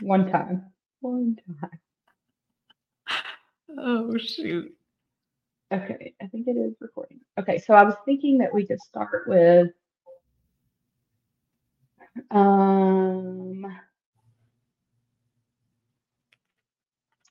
[0.00, 0.72] One time.
[1.00, 1.70] One time.
[3.78, 4.74] Oh shoot.
[5.72, 7.20] Okay, I think it is recording.
[7.38, 9.68] Okay, so I was thinking that we could start with
[12.32, 13.64] um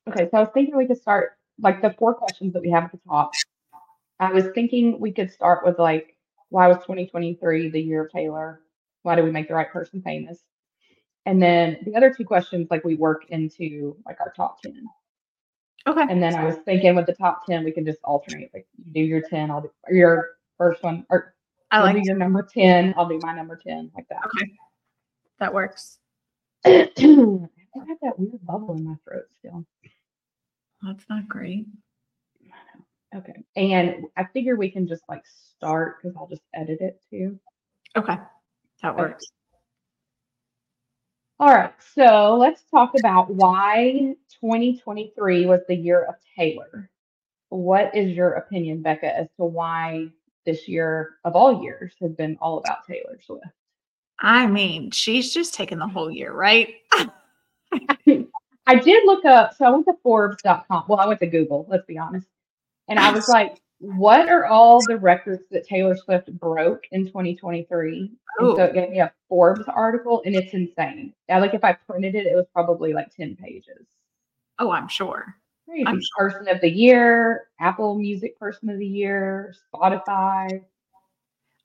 [0.08, 2.86] Okay, so I was thinking we could start like the four questions that we have
[2.86, 3.32] at the top.
[4.20, 6.16] I was thinking we could start with like
[6.50, 8.62] why was 2023 the year of Taylor?
[9.04, 10.40] Why did we make the right person famous?
[11.26, 14.86] And then the other two questions like we work into like our top 10.
[15.88, 16.06] Okay.
[16.10, 18.94] And then I was thinking with the top 10 we can just alternate like you
[18.94, 21.36] do your 10, I'll do your first one or
[21.72, 24.22] I like do your number 10, I'll do my number 10 like that.
[24.26, 24.52] okay.
[25.40, 26.00] That works.
[26.66, 29.66] I have that weird bubble in my throat still.
[30.82, 31.66] That's not great.
[33.16, 33.34] Okay.
[33.56, 37.40] And I figure we can just like start because I'll just edit it too.
[37.96, 38.18] Okay.
[38.84, 39.26] That works.
[41.40, 41.74] All right.
[41.96, 46.90] So let's talk about why 2023 was the year of Taylor.
[47.48, 50.10] What is your opinion, Becca, as to why
[50.46, 53.46] this year of all years has been all about Taylor Swift?
[54.20, 56.76] I mean, she's just taken the whole year, right?
[58.68, 60.84] I did look up, so I went to Forbes.com.
[60.88, 62.28] Well, I went to Google, let's be honest.
[62.90, 68.00] And I was like, what are all the records that Taylor Swift broke in 2023?
[68.00, 68.64] And so Oh.
[68.66, 71.14] it gave me a Forbes article, and it's insane.
[71.28, 73.86] Now, like if I printed it, it was probably like 10 pages.
[74.60, 75.36] Oh, Time sure.
[75.68, 75.86] Crazy.
[75.86, 80.64] I'm Person of the Year, Apple Music Person of the Year, Spotify.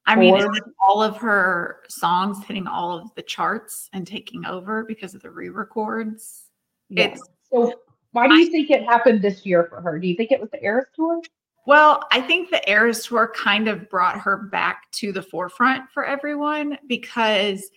[0.07, 0.61] I mean, it's Forbes.
[0.61, 5.23] like all of her songs hitting all of the charts and taking over because of
[5.23, 6.51] the re-records.
[6.91, 7.05] Yeah.
[7.07, 7.81] It's So
[8.13, 9.99] why do you think it happened this year for her?
[9.99, 11.21] Do you think it was the Eras tour?
[11.67, 16.05] Well, I think the Eras tour kind of brought her back to the forefront for
[16.05, 17.71] everyone because,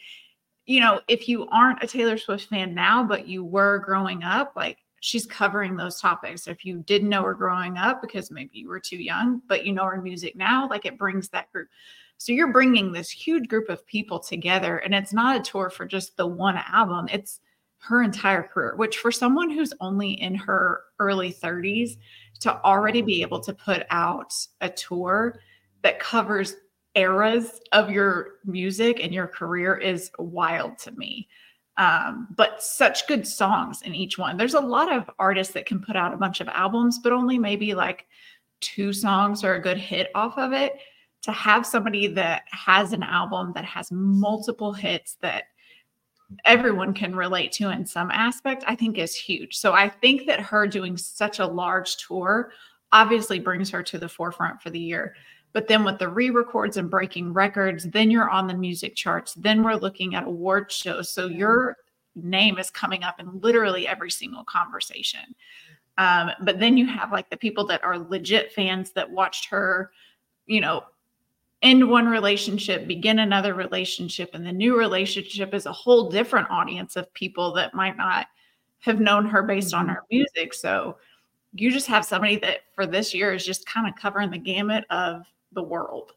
[0.66, 4.54] you know, if you aren't a Taylor Swift fan now, but you were growing up,
[4.56, 6.48] like she's covering those topics.
[6.48, 9.72] If you didn't know her growing up because maybe you were too young, but you
[9.72, 11.70] know her music now, like it brings that group.
[12.18, 15.86] So you're bringing this huge group of people together, and it's not a tour for
[15.86, 17.08] just the one album.
[17.12, 17.40] It's
[17.80, 21.98] her entire career, which for someone who's only in her early 30s
[22.42, 25.40] to already be able to put out a tour
[25.84, 26.56] that covers
[26.96, 31.28] eras of your music and your career is wild to me.
[31.78, 34.36] Um, but such good songs in each one.
[34.36, 37.38] There's a lot of artists that can put out a bunch of albums, but only
[37.38, 38.08] maybe like
[38.62, 40.74] two songs or a good hit off of it.
[41.24, 45.46] To have somebody that has an album that has multiple hits that
[46.46, 49.58] everyone can relate to in some aspect, I think is huge.
[49.58, 52.52] So I think that her doing such a large tour
[52.92, 55.16] obviously brings her to the forefront for the year.
[55.54, 59.34] But then with the re records and breaking records, then you're on the music charts.
[59.34, 61.10] Then we're looking at award shows.
[61.10, 61.78] So your
[62.16, 65.36] name is coming up in literally every single conversation.
[65.98, 69.92] Um, but then you have like the people that are legit fans that watched her,
[70.46, 70.84] you know,
[71.62, 76.96] end one relationship, begin another relationship, and the new relationship is a whole different audience
[76.96, 78.28] of people that might not
[78.80, 80.54] have known her based on her music.
[80.54, 80.98] So
[81.54, 84.86] you just have somebody that for this year is just kind of covering the gamut
[84.90, 85.24] of
[85.54, 86.14] the world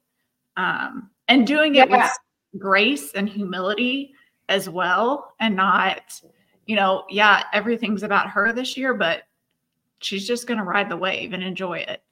[0.56, 2.04] um, and doing it Yeah.
[2.04, 4.12] with grace and humility
[4.48, 6.20] as well, and not,
[6.66, 9.22] you know, yeah, everything's about her this year, but
[10.00, 12.02] she's just going to ride the wave and enjoy it.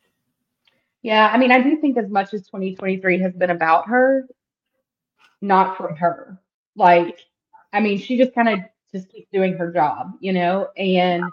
[1.03, 4.27] Yeah, I mean, I do think as much as 2023 has been about her,
[5.41, 6.39] not from her.
[6.77, 7.19] Like,
[7.73, 8.61] I mean, she just kind of
[8.93, 10.69] just keeps doing her job, you know?
[10.77, 11.25] And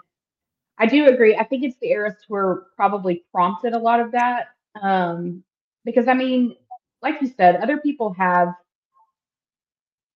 [0.78, 1.36] I do agree.
[1.36, 4.48] I think it's the Eras tour probably prompted a lot of that.
[4.80, 5.42] Um,
[5.84, 6.54] because I mean,
[7.02, 8.54] like you said, other people have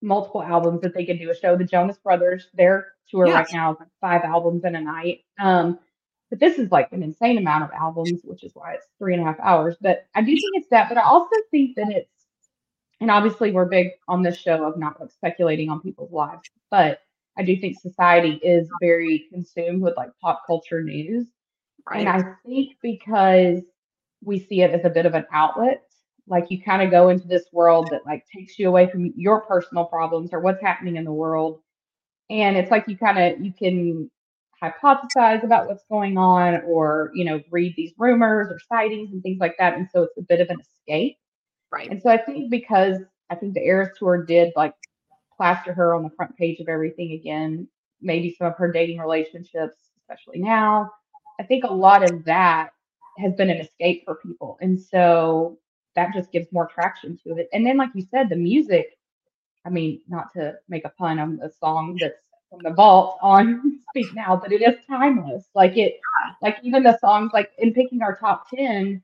[0.03, 1.57] multiple albums that they could do a show.
[1.57, 3.35] The Jonas Brothers, their tour Yeah.
[3.35, 5.25] right now is like five albums in a night.
[5.39, 5.79] Um,
[6.31, 9.23] but this is like an insane amount of albums, which is why it's three and
[9.23, 9.77] a half hours.
[9.81, 10.89] But I do think it's that.
[10.89, 12.09] But I also think that it's,
[13.01, 17.01] and obviously we're big on this show of not like speculating on people's lives, but
[17.37, 21.27] I do think society is very consumed with like pop culture news.
[21.93, 23.63] And I think because
[24.23, 25.83] we see it as a bit of an outlet,
[26.29, 29.41] like you kind of go into this world that like takes you away from your
[29.41, 31.61] personal problems or what's happening in the world.
[32.29, 34.11] And it's like you kind of you can
[34.63, 39.39] hypothesize about what's going on or, you know, read these rumors or sightings and things
[39.41, 39.77] like that.
[39.77, 41.17] And so it's a bit of an escape.
[41.73, 41.91] right.
[41.91, 42.99] And so I think because
[43.31, 44.75] I think the Eras tour did like
[45.37, 47.67] plaster her on the front page of everything again,
[48.01, 50.91] maybe some of her dating relationships, especially now.
[51.39, 52.71] I think a lot of that
[53.19, 54.59] has been an escape for people.
[54.61, 55.59] And so
[55.97, 57.49] that just gives more traction to it.
[57.53, 58.99] And then, like you said, the music
[59.65, 62.15] I mean, not to make a pun on the song that's
[62.51, 65.45] from the vault on Speak Now, but it is timeless.
[65.55, 66.01] Like it,
[66.43, 69.03] like even the songs, like in picking our top 10,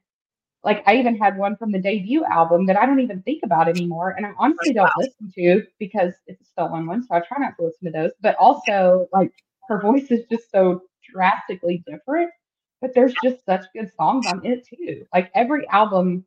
[0.63, 3.69] like I even had one from the debut album that I don't even think about
[3.69, 4.15] anymore.
[4.17, 7.03] And I honestly don't listen to because it's a stolen one.
[7.03, 8.11] So I try not to listen to those.
[8.21, 9.33] But also, like
[9.69, 10.83] her voice is just so
[11.13, 12.31] drastically different.
[12.81, 15.07] But there's just such good songs on it too.
[15.15, 16.25] Like every album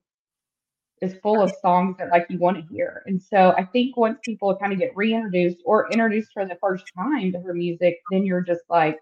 [1.01, 3.03] is full of songs that like you want to hear.
[3.05, 6.85] And so I think once people kind of get reintroduced or introduced for the first
[6.95, 8.97] time to her music, then you're just like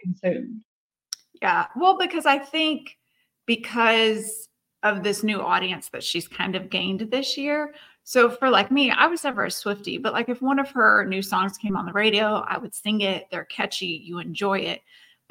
[0.00, 0.60] consumed.
[1.40, 1.66] Yeah.
[1.76, 2.96] Well, because I think
[3.46, 4.48] because
[4.82, 7.74] of this new audience that she's kind of gained this year.
[8.04, 11.04] So for like me, I was never a Swifty, but like if one of her
[11.04, 13.26] new songs came on the radio, I would sing it.
[13.30, 14.80] They're catchy, you enjoy it.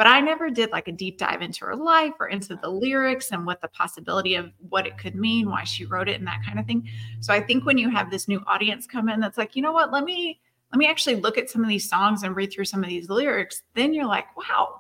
[0.02, 3.32] But I never did like a deep dive into her life or into the lyrics
[3.32, 6.42] and what the possibility of what it could mean, why she wrote it and that
[6.44, 6.90] kind of thing.
[7.20, 9.72] So I think when you have this new audience come in that's like, you know
[9.72, 12.66] what, let me let me actually look at some of these songs and read through
[12.66, 14.80] some of these lyrics, then you're like, wow,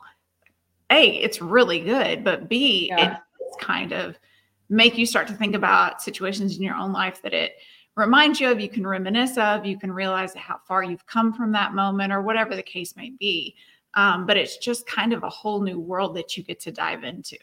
[0.89, 3.19] A, it's really good, but B, yeah.
[3.41, 4.17] it's kind of
[4.69, 7.57] make you start to think about situations in your own life that it
[7.95, 11.51] reminds you of, you can reminisce of, you can realize how far you've come from
[11.51, 13.55] that moment or whatever the case may be.
[13.93, 17.03] Um, but it's just kind of a whole new world that you get to dive
[17.03, 17.37] into.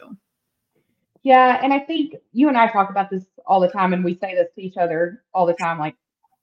[1.22, 1.60] Yeah.
[1.62, 4.34] And I think you and I talk about this all the time, and we say
[4.34, 5.94] this to each other all the time like,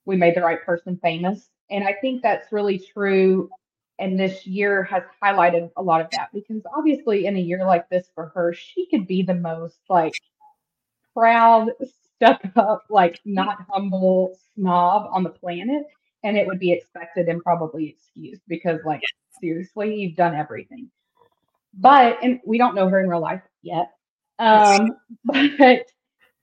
[0.04, 1.48] we made the right person famous.
[1.70, 3.50] And I think that's really true.
[3.98, 7.88] And this year has highlighted a lot of that because obviously, in a year like
[7.88, 10.12] this for her, she could be the most like
[11.12, 11.70] proud,
[12.16, 15.84] stuck up, like not humble snob on the planet.
[16.24, 19.00] And it would be expected and probably excused because, like,
[19.40, 20.90] seriously, you've done everything.
[21.74, 23.92] But, and we don't know her in real life yet.
[24.38, 25.86] Um, but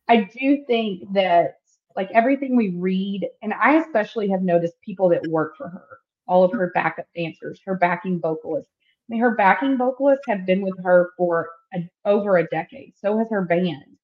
[0.08, 1.58] I do think that,
[1.96, 5.86] like, everything we read, and I especially have noticed people that work for her,
[6.28, 8.72] all of her backup dancers, her backing vocalists.
[8.76, 12.94] I mean, her backing vocalists have been with her for a, over a decade.
[13.00, 13.98] So has her band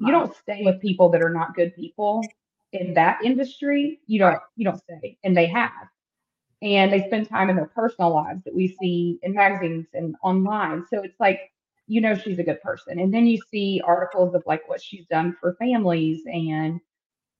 [0.00, 2.22] you don't stay with people that are not good people
[2.72, 4.00] in that industry.
[4.06, 5.70] You don't you don't stay, and they have.
[6.62, 10.84] And they spend time in their personal lives that we see in magazines and online.
[10.90, 11.40] So it's like,
[11.86, 12.98] you know, she's a good person.
[13.00, 16.20] And then you see articles of like what she's done for families.
[16.26, 16.80] And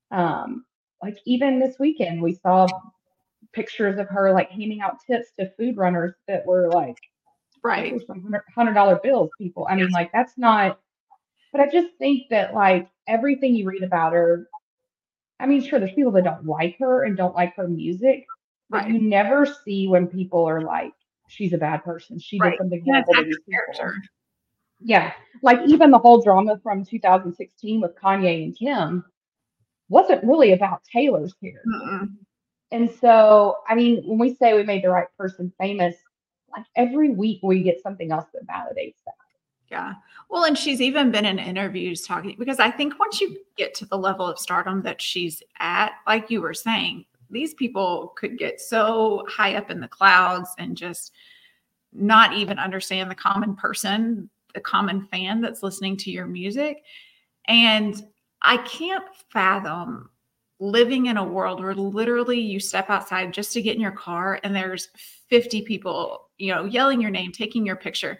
[0.09, 0.65] um,
[1.03, 2.67] like even this weekend, we saw
[3.53, 6.97] pictures of her like handing out tips to food runners that were like,
[7.63, 7.93] right,
[8.55, 9.29] hundred dollar bills.
[9.37, 10.79] People, I mean, like that's not
[11.51, 14.47] but I just think that like everything you read about her,
[15.39, 18.25] I mean, sure, there's people that don't like her and don't like her music,
[18.71, 18.89] right.
[18.89, 20.93] you never see when people are like,
[21.27, 22.19] she's a bad person.
[22.19, 22.51] She right.
[22.51, 23.91] did something horrible to these people.
[24.79, 25.13] Yeah.
[25.41, 29.05] Like even the whole drama from 2016 with Kanye and Kim
[29.89, 31.61] wasn't really about Taylor's character.
[31.67, 32.09] Mm-mm.
[32.71, 35.95] And so, I mean, when we say we made the right person famous,
[36.51, 39.15] like every week we get something else that validates that.
[39.69, 39.93] Yeah.
[40.29, 43.85] Well, and she's even been in interviews talking because I think once you get to
[43.85, 48.59] the level of stardom that she's at, like you were saying, these people could get
[48.59, 51.13] so high up in the clouds and just
[51.93, 56.83] not even understand the common person, the common fan that's listening to your music.
[57.45, 58.05] And
[58.41, 60.09] I can't fathom
[60.59, 64.39] living in a world where literally you step outside just to get in your car
[64.43, 64.89] and there's
[65.29, 68.19] 50 people, you know, yelling your name, taking your picture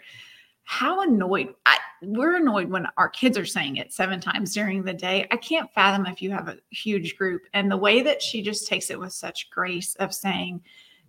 [0.64, 4.92] how annoyed I, we're annoyed when our kids are saying it seven times during the
[4.92, 5.26] day.
[5.30, 8.66] I can't fathom if you have a huge group and the way that she just
[8.66, 10.62] takes it with such grace of saying,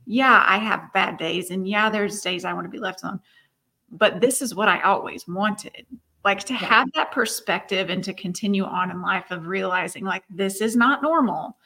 [0.06, 3.20] Yeah, I have bad days, and yeah, there's days I want to be left alone,
[3.92, 5.86] but this is what I always wanted.
[6.24, 10.62] Like to have that perspective and to continue on in life of realizing, like, this
[10.62, 11.58] is not normal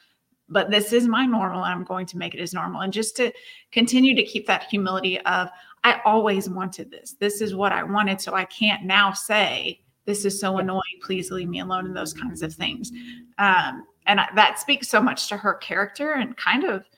[0.48, 2.80] but this is my normal and I'm going to make it as normal.
[2.80, 3.32] And just to
[3.70, 5.50] continue to keep that humility of,
[5.84, 7.14] I always wanted this.
[7.18, 8.20] This is what I wanted.
[8.20, 10.82] So I can't now say, this is so annoying.
[11.02, 12.90] Please leave me alone and those kinds of things.
[13.38, 16.88] Um, and I, that speaks so much to her character and kind of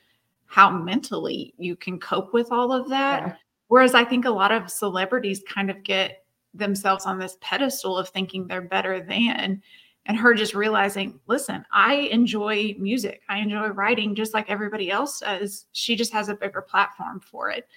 [0.45, 3.21] how mentally you can cope with all of that.
[3.21, 3.35] Yeah.
[3.67, 6.23] Whereas I think a lot of celebrities kind of get
[6.53, 9.61] themselves on this pedestal of thinking they're better than
[10.05, 15.19] and her just realizing listen i enjoy music i enjoy writing just like everybody else
[15.19, 17.67] does she just has a bigger platform for it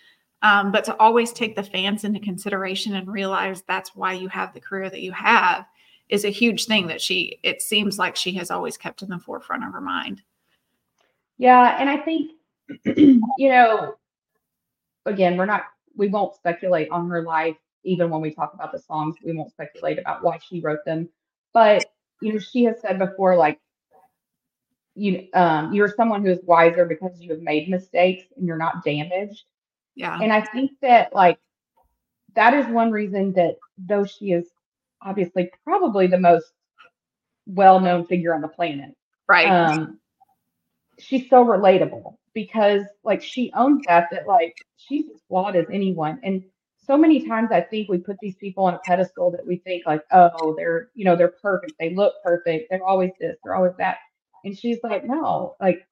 [0.44, 4.52] um, but to always take the fans into consideration and realize that's why you have
[4.54, 5.66] the career that you have
[6.08, 9.18] is a huge thing that she it seems like she has always kept in the
[9.18, 10.22] forefront of her mind.
[11.38, 12.30] Yeah and i think
[12.84, 13.94] you know
[15.06, 15.64] again we're not
[15.96, 17.56] we won't speculate on her life.
[17.84, 21.08] Even when we talk about the songs we won't speculate about why she wrote them.
[21.52, 21.84] But
[22.20, 23.60] you know, she has said before, like,
[24.96, 28.84] you um you're someone who is wiser because you have made mistakes and you're not
[28.84, 29.44] damaged.
[29.96, 30.18] Yeah.
[30.20, 31.38] And I think that like
[32.34, 34.48] that is one reason that though she is
[35.00, 36.46] obviously probably the most
[37.46, 38.94] well-known figure on the planet,
[39.28, 39.48] right.
[39.48, 39.98] um,
[40.98, 46.18] she's so relatable because like she owns that that like she's as flawed as anyone.
[46.22, 46.42] And
[46.86, 49.84] so many times I think we put these people on a pedestal that we think
[49.86, 53.76] like, oh, they're you know, they're perfect, they look perfect, they're always this, they're always
[53.78, 53.98] that.
[54.44, 55.86] And she's like, no, like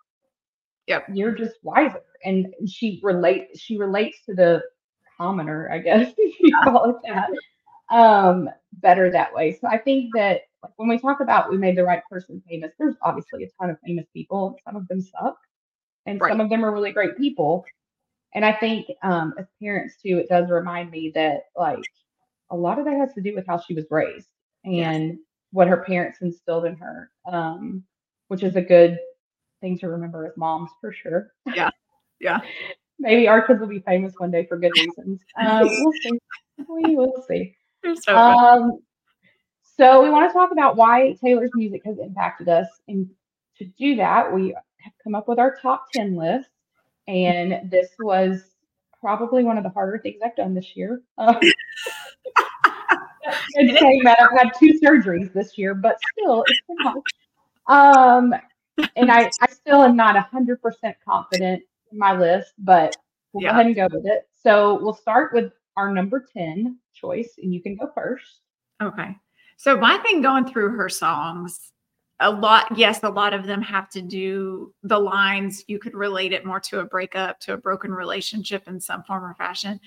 [0.86, 1.06] Yep.
[1.12, 2.02] you're just wiser.
[2.24, 4.62] And she relates she relates to the
[5.18, 7.30] commoner, I guess if you call it that,
[7.94, 9.52] um, better that way.
[9.60, 12.72] So I think that like when we talk about we made the right person famous,
[12.78, 14.56] there's obviously a ton of famous people.
[14.64, 15.36] Some of them suck,
[16.06, 16.30] and Right.
[16.30, 17.64] some of them are really great people.
[18.34, 21.78] And I think um, as parents too, it does remind me that like
[22.50, 24.28] a lot of that has to do with how she was raised
[24.64, 24.96] Yes.
[24.96, 25.18] and
[25.52, 27.82] what her parents instilled in her, um,
[28.28, 28.98] which is a good
[29.62, 31.32] thing to remember as moms for sure.
[31.46, 31.70] Yeah.
[32.20, 32.40] Yeah.
[32.98, 35.22] Maybe our kids will be famous one day for good reasons.
[35.40, 36.20] Um, we'll see.
[36.68, 37.56] We will see.
[38.02, 38.14] So.
[38.14, 38.78] Um,
[39.76, 43.08] so we want to talk about why Taylor's music has impacted us, and
[43.56, 46.50] to do that, we have come up with our top ten list.
[47.08, 48.42] And this was
[49.00, 51.02] probably one of the harder things I've done this year.
[53.54, 57.02] And saying that I've had two surgeries this year, but still, it's been hard.
[57.68, 58.34] Um,
[58.96, 62.96] and I, I still am not hundred percent confident in my list, but
[63.32, 63.50] we'll Yeah.
[63.50, 64.28] go ahead and go with it.
[64.42, 68.40] So we'll start with our number ten choice, and you can go first.
[68.82, 69.16] Okay.
[69.56, 71.72] So my thing going through her songs,
[72.20, 75.64] a lot, yes, a lot of them have to do the lines.
[75.68, 79.24] You could relate it more to a breakup, to a broken relationship in some form
[79.24, 79.80] or fashion.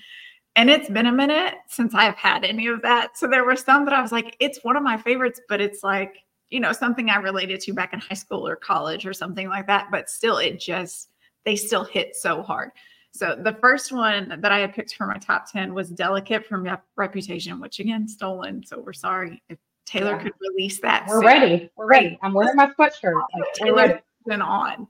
[0.54, 3.18] And it's been a minute since I've had any of that.
[3.18, 5.82] So there were some that I was like, it's one of my favorites, but it's
[5.82, 9.48] like, you know, something I related to back in high school or college or something
[9.48, 9.88] like that.
[9.90, 11.08] But still, it just,
[11.44, 12.70] they still hit so hard.
[13.12, 16.62] So the first one that I had picked for my top 10 was Delicate from
[16.64, 18.62] Rep- Reputation, which again, stolen.
[18.64, 20.22] So we're sorry if Taylor Yeah.
[20.24, 21.06] could release that.
[21.08, 21.24] We're soon.
[21.26, 21.70] ready.
[21.76, 22.18] We're ready.
[22.22, 23.14] I'm wearing my sweatshirt.
[23.14, 24.86] Like, Taylor's been on.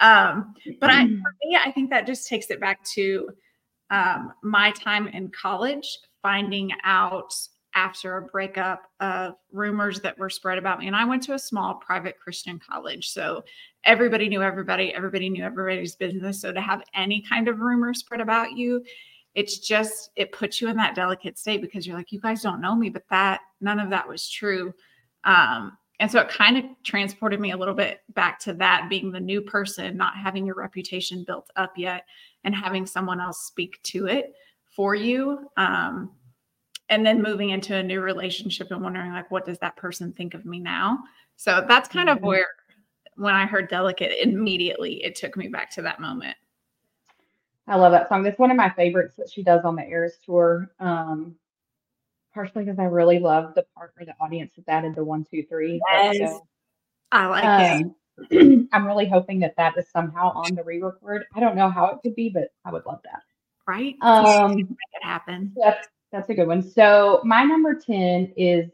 [0.00, 3.28] Um, but I, for me, I think that just takes it back to
[3.90, 7.32] um, my time in college, finding out
[7.74, 10.86] after a breakup of rumors that were spread about me.
[10.86, 13.08] And I went to a small private Christian college.
[13.08, 13.44] So
[13.84, 16.40] everybody knew everybody, everybody knew everybody's business.
[16.40, 18.84] So to have any kind of rumor spread about you,
[19.34, 22.60] it's just, it puts you in that delicate state because you're like, you guys don't
[22.60, 24.74] know me, but that, none of that was true.
[25.24, 29.12] Um, and so it kind of transported me a little bit back to that being
[29.12, 32.04] the new person, not having your reputation built up yet,
[32.44, 34.34] and having someone else speak to it
[34.74, 35.48] for you.
[35.56, 36.10] Um,
[36.88, 40.34] and then moving into a new relationship and wondering, like, what does that person think
[40.34, 40.98] of me now?
[41.36, 42.22] So that's kind of Mhm.
[42.22, 42.46] where,
[43.16, 46.36] when I heard Delicate, immediately it took me back to that moment.
[47.66, 48.22] I love that song.
[48.22, 50.70] That's one of my favorites that she does on the Eras tour.
[50.80, 51.36] Um,
[52.34, 55.42] partially because I really love the part where the audience has added the one, two,
[55.44, 55.80] three.
[55.92, 56.30] Yes.
[56.30, 56.46] so-
[57.12, 57.94] I like it.
[58.32, 61.26] Um, I'm really hoping that that is somehow on the re-record.
[61.34, 63.20] I don't know how it could be, but I would love that.
[63.68, 63.96] Right?
[64.00, 65.54] Um, Make it happen.
[65.62, 66.62] that's that's a good one.
[66.62, 68.70] So my number ten is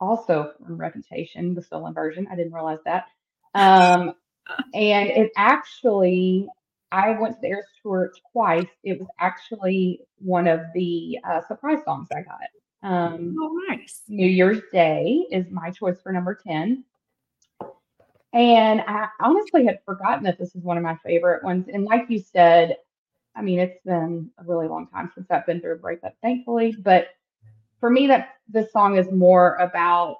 [0.00, 2.26] also from Reputation, the stolen version.
[2.30, 3.06] I didn't realize that.
[3.54, 4.14] Um,
[4.74, 6.48] and it actually,
[6.90, 8.66] I went to the Eras tour twice.
[8.82, 12.40] It was actually one of the uh, surprise songs I got.
[12.82, 14.02] Um, Oh, nice.
[14.08, 16.84] New Year's Day is my choice for number 10.
[18.34, 21.68] And I honestly had forgotten that this is one of my favorite ones.
[21.72, 22.76] And like you said,
[23.34, 26.76] I mean, it's been a really long time since I've been through a breakup, thankfully.
[26.78, 27.08] But
[27.80, 30.18] for me, that this song is more about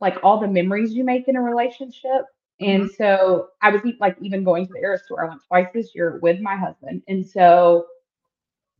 [0.00, 2.24] like all the memories you make in a relationship.
[2.60, 2.94] And mm-hmm.
[2.96, 5.24] so I was like even going to the Eras tour.
[5.24, 7.02] I went twice this year with my husband.
[7.08, 7.86] And so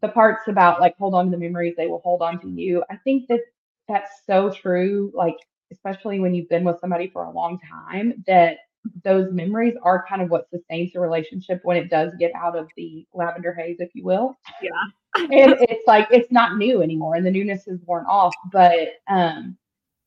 [0.00, 2.84] the parts about like hold on to the memories, they will hold on to you.
[2.90, 3.40] I think that
[3.88, 5.12] that's so true.
[5.14, 5.36] Like
[5.72, 8.58] especially when you've been with somebody for a long time, that
[9.04, 12.68] those memories are kind of what sustains the relationship when it does get out of
[12.76, 14.36] the lavender haze, if you will.
[14.62, 14.70] Yeah.
[15.16, 18.34] and it's like it's not new anymore and the newness is worn off.
[18.52, 19.56] But um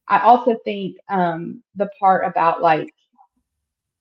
[0.07, 2.93] I also think um the part about like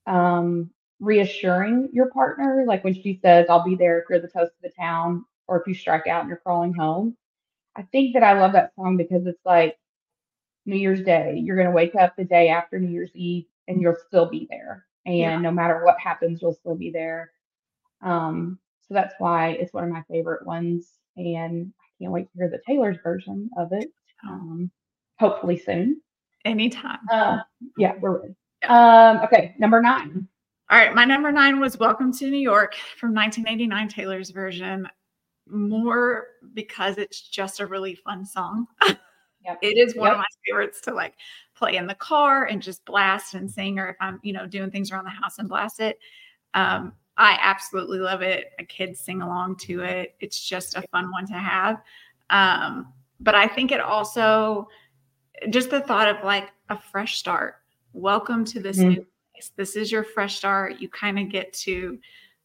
[0.07, 0.71] um
[1.01, 4.63] reassuring your partner, like when she says, I'll be there if you're the toast of
[4.63, 7.17] the town or if you strike out and you're crawling home.
[7.77, 9.79] I think that I love that song because it's like
[10.67, 11.41] New Year's Day.
[11.43, 14.47] You're going to wake up the day after New Year's Eve and you'll still be
[14.51, 14.85] there.
[15.07, 15.39] And Yeah.
[15.39, 17.31] no matter what happens, you'll still be there.
[18.03, 20.95] Um, so that's why it's one of my favorite ones.
[21.17, 23.91] And I can't wait to hear the Taylor's version of it.
[24.27, 24.33] Oh.
[24.33, 24.71] Um,
[25.21, 26.01] hopefully soon.
[26.45, 26.99] Anytime.
[27.11, 27.39] Uh,
[27.77, 28.35] yeah, we're ready.
[28.69, 30.27] Um, okay, number nine.
[30.71, 34.87] All right, my number nine was Welcome to New York from 1989 Taylor's version.
[35.49, 38.67] More because it's just a really fun song.
[39.45, 39.59] Yep.
[39.63, 40.15] It is one yep.
[40.15, 41.15] of my favorites to like
[41.55, 44.71] play in the car and just blast and sing, or if I'm, you know, doing
[44.71, 45.99] things around the house and blast it.
[46.55, 48.53] Um, I absolutely love it.
[48.59, 50.15] A kids sing along to it.
[50.21, 51.83] It's just a fun one to have.
[52.31, 54.69] Um, but I think it also
[55.51, 57.57] just the thought of like a fresh start.
[57.93, 58.89] Welcome to this mm-hmm.
[58.89, 59.53] new place.
[59.57, 60.81] This is your fresh start.
[60.81, 61.99] You kind of get to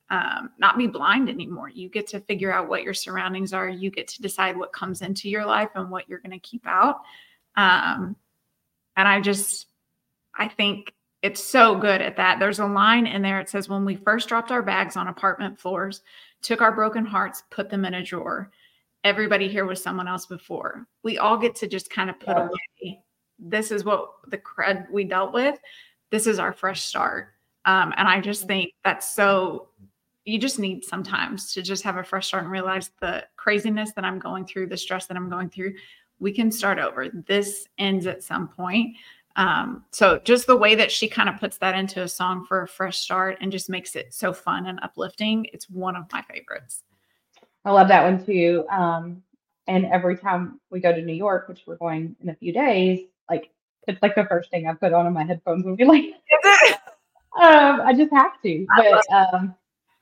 [0.09, 1.69] um, not be blind anymore.
[1.69, 3.67] You get to figure out what your surroundings are.
[3.67, 6.67] You get to decide what comes into your life and what you're going to keep
[6.67, 7.01] out.
[7.55, 8.15] Um,
[8.95, 9.67] and I just,
[10.35, 12.39] I think it's so good at that.
[12.39, 13.39] There's a line in there.
[13.39, 16.01] It says, When we first dropped our bags on apartment floors,
[16.41, 18.51] took our broken hearts, put them in a drawer.
[19.03, 20.85] Everybody here was someone else before.
[21.01, 22.47] We all get to just kind of put yeah.
[22.47, 23.03] away.
[23.39, 25.57] This is what the crud we dealt with.
[26.11, 27.29] This is our fresh start.
[27.65, 29.69] Um, and I just think that's so
[30.25, 34.05] you just need sometimes to just have a fresh start and realize the craziness that
[34.05, 35.73] I'm going through, the stress that I'm going through.
[36.19, 37.09] We can start over.
[37.09, 38.95] This ends at some point.
[39.35, 42.61] Um, so just the way that she kind of puts that into a song for
[42.61, 46.21] a fresh start and just makes it so fun and uplifting, it's one of my
[46.21, 46.83] favorites.
[47.65, 48.65] I love that one too.
[48.69, 49.23] Um,
[49.67, 53.07] and every time we go to New York, which we're going in a few days,
[53.29, 53.49] like
[53.87, 56.05] it's like the first thing I put on in my headphones would be like,
[57.41, 58.65] um, I just have to.
[58.77, 59.55] But um,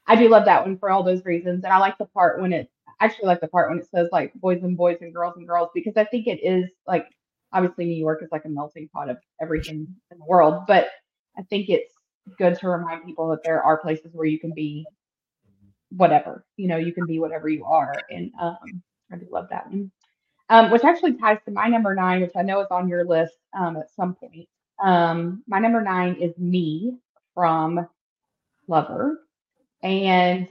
[0.07, 1.63] I do love that one for all those reasons.
[1.63, 4.33] And I like the part when it actually like the part when it says like
[4.35, 7.07] boys and boys and girls and girls because I think it is like
[7.53, 10.89] obviously New York is like a melting pot of everything in the world, but
[11.37, 11.93] I think it's
[12.37, 14.85] good to remind people that there are places where you can be
[15.89, 17.93] whatever, you know, you can be whatever you are.
[18.09, 18.81] And um,
[19.11, 19.91] I do love that one.
[20.49, 23.35] Um, which actually ties to my number nine, which I know is on your list
[23.57, 24.47] um, at some point.
[24.83, 26.97] Um, my number nine is Me
[27.33, 27.87] from
[28.67, 29.21] Lover.
[29.83, 30.47] And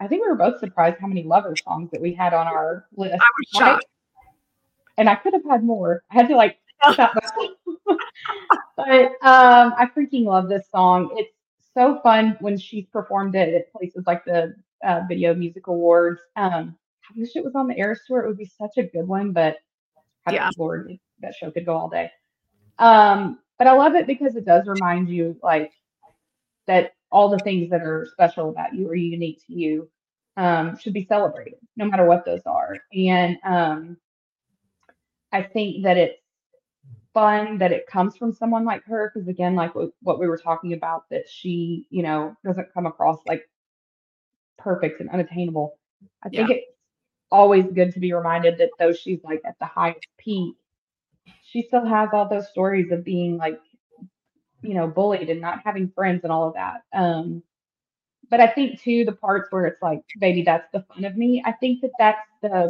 [0.00, 2.86] I think we were both surprised how many Lover songs that we had on our
[2.96, 3.14] list.
[3.14, 3.86] I was shocked
[4.98, 6.02] and I could have had more.
[6.10, 6.58] I had to like
[6.92, 7.16] stop
[8.76, 11.10] but um, I freaking love this song.
[11.16, 11.32] It's
[11.74, 16.20] so fun when she's performed it at places like the uh, Video Music Awards.
[16.36, 18.24] Um, I wish it was on the Eras tour.
[18.24, 19.58] It would be such a good one, but
[20.30, 20.50] yeah.
[20.58, 22.10] Lord, that show could go all day.
[22.78, 25.72] Um, but I love it because it does remind you like
[26.66, 29.88] that all the things that are special about you or unique to you
[30.36, 32.76] um, should be celebrated, no matter what those are.
[32.94, 33.96] And um,
[35.32, 36.20] I think that it's
[37.14, 40.74] fun that it comes from someone like her because again like what we were talking
[40.74, 43.48] about that she you know doesn't come across like
[44.58, 45.78] perfect and unattainable
[46.22, 46.56] i think yeah.
[46.56, 46.66] it's
[47.30, 50.56] always good to be reminded that though she's like at the highest peak
[51.42, 53.58] she still has all those stories of being like
[54.62, 57.42] you know bullied and not having friends and all of that um
[58.30, 61.42] but i think too the parts where it's like baby that's the fun of me
[61.44, 62.68] i think that that's the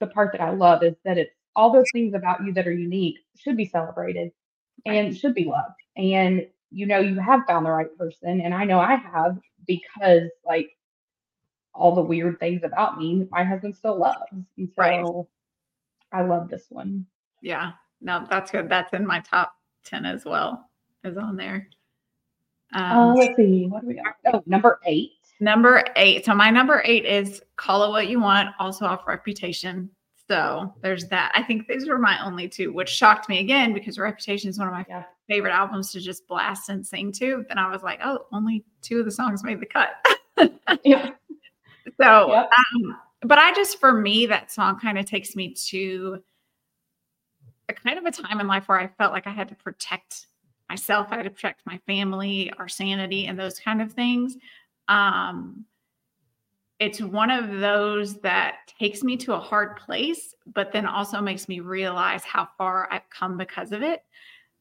[0.00, 2.72] the part that i love is that it's all those things about you that are
[2.72, 4.32] unique should be celebrated
[4.86, 5.80] and should be loved.
[5.96, 8.40] And you know, you have found the right person.
[8.40, 10.70] And I know I have because like
[11.74, 14.20] all the weird things about me, my husband still loves.
[14.30, 15.04] And so right.
[16.12, 17.06] I love this one.
[17.42, 17.72] Yeah.
[18.00, 18.68] No, that's good.
[18.68, 20.70] That's in my top 10 as well,
[21.04, 21.68] is on there.
[22.74, 23.66] Um, uh, let's see.
[23.66, 24.14] What do we got?
[24.32, 25.12] Oh, number eight.
[25.40, 26.24] Number eight.
[26.24, 29.90] So my number eight is Call It What You Want, also off Reputation.
[30.28, 31.32] So there's that.
[31.34, 34.68] I think these were my only two, which shocked me again because Reputation is one
[34.68, 35.04] of my yeah.
[35.28, 37.44] favorite albums to just blast and sing to.
[37.48, 39.90] Then I was like, oh, only two of the songs made the cut.
[40.84, 41.10] yeah.
[42.00, 42.50] So, yep.
[42.56, 46.22] um, but I just, for me, that song kind of takes me to
[47.68, 50.26] a kind of a time in life where I felt like I had to protect
[50.72, 54.38] myself, I had to protect my family, our sanity, and those kind of things.
[54.88, 55.66] Um,
[56.80, 61.46] it's one of those that takes me to a hard place, but then also makes
[61.46, 64.02] me realize how far I've come because of it.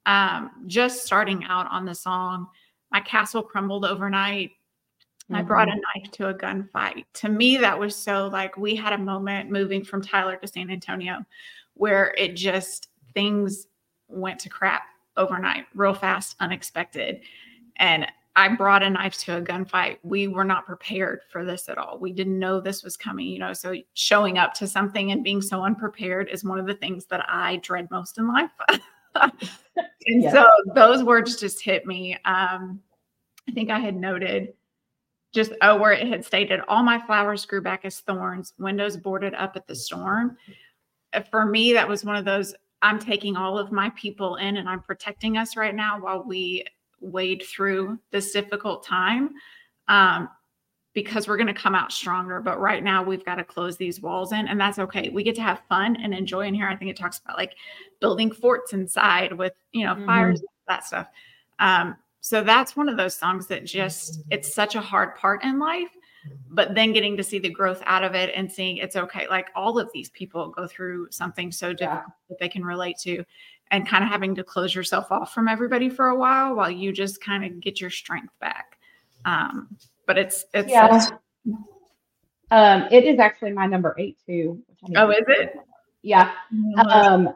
[0.06, 2.48] Um, just starting out on the song,
[2.92, 4.50] my castle crumbled overnight.
[4.50, 5.36] Mm-hmm.
[5.36, 6.02] I brought a mm-hmm.
[6.02, 7.06] knife to a gunfight.
[7.14, 10.70] To me, that was so like we had a moment moving from Tyler to San
[10.70, 11.26] Antonio
[11.76, 13.66] where it just things
[14.10, 14.84] went to crap
[15.18, 17.22] overnight, real fast, unexpected.
[17.78, 19.98] And I brought a knife to a gunfight.
[20.04, 22.00] We were not prepared for this at all.
[22.00, 23.54] We didn't know this was coming, you know.
[23.54, 27.26] So showing up to something and being so unprepared is one of the things that
[27.28, 28.52] I dread most in life.
[29.16, 29.32] and
[30.06, 30.32] yeah.
[30.32, 32.14] so those words just hit me.
[32.24, 32.80] Um,
[33.50, 34.54] I think I had noted
[35.34, 39.34] just oh, where it had stated, all my flowers grew back as thorns, windows boarded
[39.34, 40.38] up at the storm.
[41.30, 44.68] For me, that was one of those I'm taking all of my people in and
[44.68, 46.66] I'm protecting us right now while we
[47.00, 49.32] wade through this difficult time.
[49.88, 50.30] Um,
[50.94, 52.42] because we're going to come out stronger.
[52.42, 55.10] But right now, we've got to close these walls in, and that's okay.
[55.10, 56.68] We get to have fun and enjoy in here.
[56.68, 57.56] I think it talks about like
[58.02, 60.06] building forts inside with, you know, mm-hmm.
[60.06, 61.08] fires, that stuff.
[61.60, 65.60] Um, so that's one of those songs that just, it's such a hard part in
[65.60, 65.92] life.
[66.50, 69.28] But then getting to see the growth out of it and seeing it's okay.
[69.30, 72.14] Like all of these people go through something so difficult yeah.
[72.30, 73.24] that they can relate to,
[73.72, 76.92] and kind of having to close yourself off from everybody for a while while you
[76.92, 78.78] just kind of get your strength back.
[79.26, 81.10] Um, but it's it's yeah.
[82.52, 84.62] Um, it is actually my number eight too.
[84.96, 85.56] Oh, is it?
[86.02, 86.34] Yeah.
[86.86, 87.34] Um,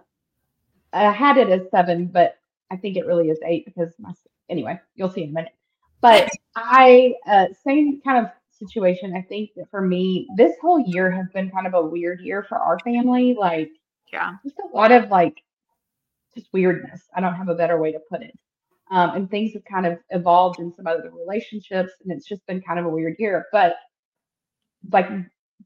[0.91, 2.37] I had it as seven, but
[2.69, 4.11] I think it really is eight because my
[4.49, 5.53] anyway, you'll see in a minute.
[6.01, 9.15] But I uh, same kind of situation.
[9.15, 12.43] I think that for me, this whole year has been kind of a weird year
[12.43, 13.35] for our family.
[13.37, 13.69] Like,
[14.11, 15.41] yeah, just a lot of like
[16.35, 17.01] just weirdness.
[17.15, 18.37] I don't have a better way to put it.
[18.91, 22.61] Um, and things have kind of evolved in some other relationships, and it's just been
[22.61, 23.45] kind of a weird year.
[23.51, 23.75] But
[24.91, 25.09] like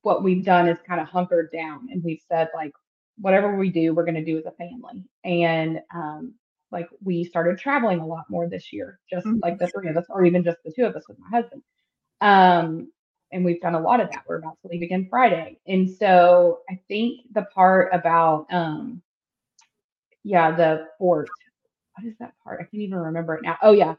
[0.02, 2.72] what we've done is kind of hunkered down, and we've said like
[3.20, 5.04] whatever we do, we're going to do as a family.
[5.26, 6.34] And um,
[6.72, 9.40] like we started traveling a lot more this year, just mm-hmm.
[9.42, 11.62] like the three of us, or even just the two of us with my husband.
[12.22, 12.92] Um,
[13.32, 14.24] and we've done a lot of that.
[14.28, 19.02] We're about to leave again Friday, and so I think the part about um,
[20.24, 21.30] yeah, the fort
[21.96, 22.60] what is that part?
[22.62, 23.58] I can't even remember it now.
[23.62, 23.96] Oh yeah,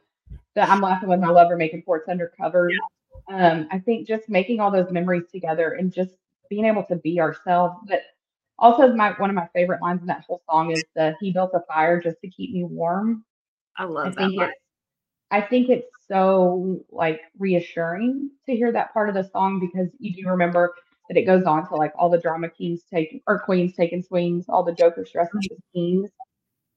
[0.54, 2.70] the I'm laughing with my lover making forts undercover.
[2.70, 2.78] Yeah.
[3.28, 6.14] Um, I think just making all those memories together and just
[6.48, 7.76] being able to be ourselves.
[7.86, 8.02] But
[8.58, 11.52] also, my one of my favorite lines in that whole song is the "He built
[11.54, 13.24] a fire just to keep me warm."
[13.76, 14.54] I love I that.
[15.30, 20.14] I think it's so like reassuring to hear that part of the song because you
[20.14, 20.74] do remember
[21.08, 24.46] that it goes on to like all the drama kings taking or queens taking swings,
[24.48, 26.10] all the jokers dressed as kings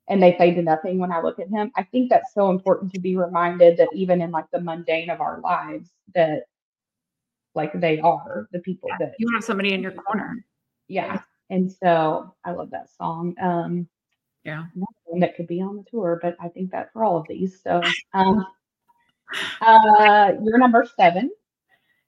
[0.10, 1.72] and they fade to nothing when I look at him.
[1.76, 5.22] I think that's so important to be reminded that even in like the mundane of
[5.22, 6.44] our lives, that
[7.56, 10.44] like they are the people yeah, that you have somebody in your corner.
[10.88, 11.22] Yeah.
[11.50, 13.36] And so I love that song.
[13.42, 13.88] Um
[14.44, 14.66] yeah.
[15.06, 17.62] One that could be on the tour, but I think that for all of these.
[17.62, 17.82] So
[18.14, 18.46] um
[19.62, 21.32] uh you're number seven.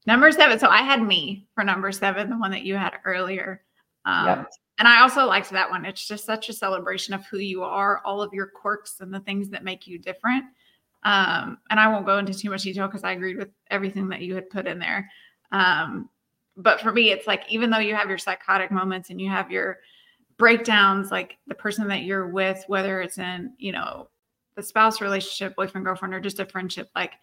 [0.06, 0.60] Number seven.
[0.60, 3.64] So I had me for number seven, the one that you had earlier.
[4.06, 5.86] Um, yep and I also liked that one.
[5.86, 9.22] It's just such a celebration of who you are, all of your quirks and the
[9.22, 10.44] things that make you different.
[11.04, 14.22] Um, and I won't go into too much detail because I agreed with everything that
[14.22, 15.10] you had put in there.
[15.52, 16.10] Um,
[16.58, 19.50] but for me, it's like even though you have your psychotic moments and you have
[19.50, 19.80] your
[20.38, 24.10] breakdowns, like the person that you're with, whether it's in, you know,
[24.56, 27.14] the spouse relationship, boyfriend, girlfriend, or just a friendship, like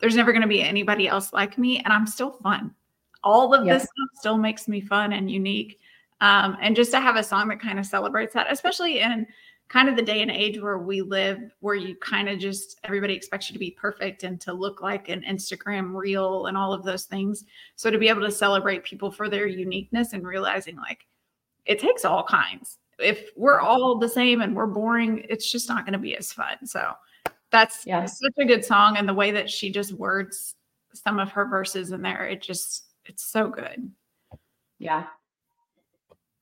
[0.00, 1.78] there's never going to be anybody else like me.
[1.78, 2.74] And I'm still fun.
[3.22, 5.78] All of this stuff still makes me fun and unique.
[6.20, 9.26] Um, and just to have a song that kind of celebrates that, especially in
[9.68, 13.14] kind of the day and age where we live, where you kind of just everybody
[13.14, 16.82] expects you to be perfect and to look like an Instagram reel and all of
[16.82, 17.44] those things.
[17.76, 21.06] So to be able to celebrate people for their uniqueness and realizing like
[21.66, 22.78] it takes all kinds.
[22.98, 26.32] If we're all the same and we're boring, it's just not going to be as
[26.32, 26.66] fun.
[26.66, 26.92] So
[27.50, 28.04] that's yeah.
[28.04, 28.96] such a good song.
[28.96, 30.54] And the way that she just words
[30.92, 33.90] some of her verses in there, it just, it's so good.
[34.78, 35.06] Yeah.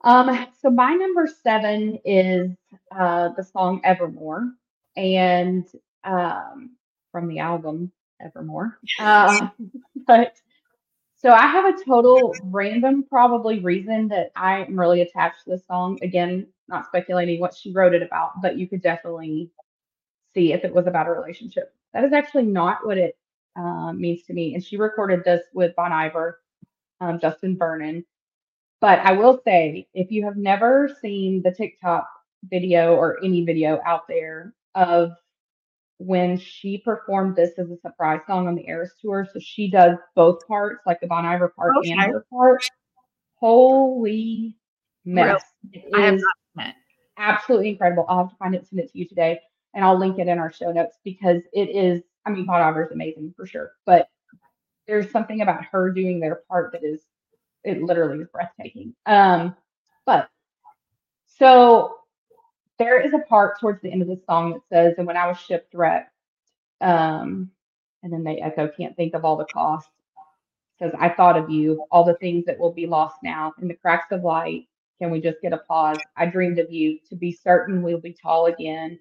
[0.03, 2.57] Um, so my number seven is
[2.97, 4.53] uh, the song Evermore,
[4.97, 5.67] and
[6.05, 6.77] um,
[7.11, 8.79] from the album Evermore.
[9.01, 9.49] Uh,
[10.07, 10.35] but
[11.19, 15.67] so I have a total random, probably reason that I am really attached to this
[15.67, 15.99] song.
[16.03, 19.51] Again, not speculating what she wrote it about, but you could definitely
[20.35, 21.75] see if it was about a relationship.
[21.93, 23.17] That is actually not what it
[23.57, 24.55] uh, means to me.
[24.55, 26.41] And she recorded this with Bon Iver,
[27.01, 28.05] um, Justin Vernon,
[28.81, 32.09] but I will say, if you have never seen the TikTok
[32.45, 35.13] video or any video out there of
[35.99, 39.97] when she performed this as a surprise song on the Eras tour, so she does
[40.15, 41.91] both parts, like the Bon Iver part okay.
[41.91, 42.65] and her part.
[43.35, 44.57] Holy
[45.05, 45.43] mess!
[45.95, 46.21] I have
[46.57, 46.75] not
[47.17, 48.07] absolutely incredible.
[48.09, 49.41] I'll have to find it and send it to you today,
[49.75, 52.03] and I'll link it in our show notes because it is.
[52.25, 54.09] I mean, Bon Iver is amazing for sure, but
[54.87, 57.03] there's something about her doing their part that is
[57.65, 58.95] it literally is breathtaking.
[59.07, 59.57] Um,
[60.07, 60.31] but
[61.27, 61.98] so
[62.79, 65.27] there is a part towards the end of the song that says, and when I
[65.27, 66.12] was shipwrecked,
[66.81, 67.51] um,
[68.03, 69.91] and then they echo, can't think of all the costs.
[70.79, 73.53] Says, I thought of you, all the things that will be lost now.
[73.61, 74.69] In the cracks of light,
[75.01, 75.99] can we just get a pause?
[76.17, 78.99] I dreamed of you to be certain we'll be tall again.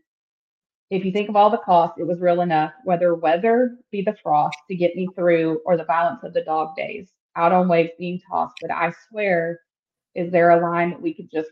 [0.89, 4.15] If you think of all the costs, it was real enough, whether weather be the
[4.23, 7.91] frost to get me through or the violence of the dog days out on waves
[7.99, 8.55] being tossed.
[8.61, 9.59] But I swear,
[10.15, 11.51] is there a line that we could just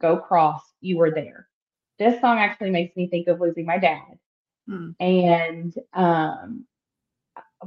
[0.00, 0.60] go cross?
[0.80, 1.48] You were there.
[1.98, 4.18] This song actually makes me think of losing my dad.
[4.68, 4.90] Hmm.
[4.98, 6.66] And um,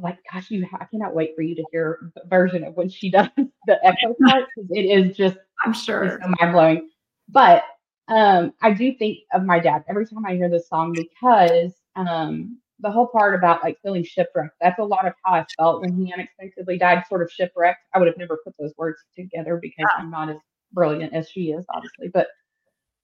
[0.01, 3.09] like, gosh, you I cannot wait for you to hear the version of when she
[3.11, 6.89] does the echo part because it is just I'm sure so mind blowing.
[7.29, 7.63] But
[8.07, 12.57] um, I do think of my dad every time I hear this song because um,
[12.79, 15.93] the whole part about like feeling shipwrecked, that's a lot of how I felt when
[15.95, 17.79] he unexpectedly died, sort of shipwrecked.
[17.93, 20.01] I would have never put those words together because yeah.
[20.03, 20.37] I'm not as
[20.71, 22.09] brilliant as she is, obviously.
[22.13, 22.27] But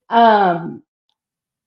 [0.10, 0.84] um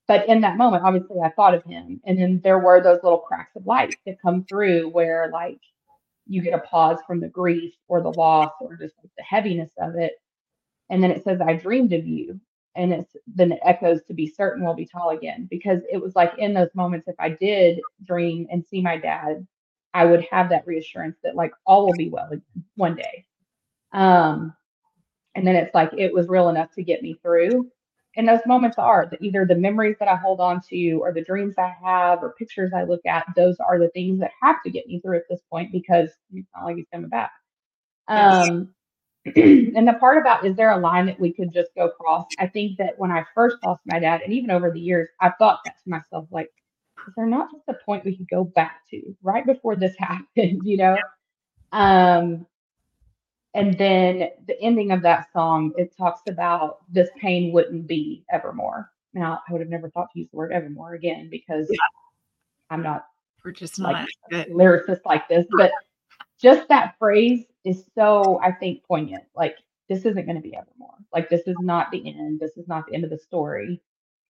[0.07, 1.99] but in that moment, obviously I thought of him.
[2.05, 5.59] And then there were those little cracks of light that come through where like
[6.27, 9.71] you get a pause from the grief or the loss or just like the heaviness
[9.79, 10.13] of it.
[10.89, 12.39] And then it says, I dreamed of you
[12.77, 16.15] and it's then it echoes to be certain we'll be tall again because it was
[16.15, 19.45] like in those moments if i did dream and see my dad
[19.93, 22.29] i would have that reassurance that like all will be well
[22.75, 23.25] one day
[23.91, 24.53] um
[25.35, 27.69] and then it's like it was real enough to get me through
[28.17, 31.23] and those moments are that either the memories that i hold on to or the
[31.23, 34.69] dreams i have or pictures i look at those are the things that have to
[34.69, 37.31] get me through at this point because it's not like he's coming back
[38.07, 38.69] um
[39.35, 42.25] and the part about is there a line that we could just go cross?
[42.39, 45.35] I think that when I first lost my dad, and even over the years, I've
[45.37, 46.49] thought that to myself, like,
[47.07, 50.61] is there not just a point we could go back to right before this happened,
[50.63, 50.97] you know?
[51.73, 52.45] Um,
[53.57, 58.91] and then the ending of that song, it talks about this pain wouldn't be evermore.
[59.15, 61.77] Now, I would have never thought to use the word evermore again because yeah.
[62.69, 63.05] I'm not
[63.43, 65.71] we're just not like lyricist like this, but
[66.39, 69.23] just that phrase is so, I think, poignant.
[69.35, 69.57] Like,
[69.89, 70.93] this isn't going to be evermore.
[71.11, 72.39] Like, this is not the end.
[72.39, 73.81] This is not the end of the story.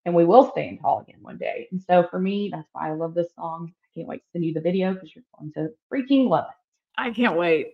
[0.06, 1.68] And we will stand tall again one day.
[1.72, 3.74] And so for me, that's why I love this song.
[3.84, 7.02] I can't wait to send you the video because you're going to freaking love it.
[7.02, 7.74] I can't wait.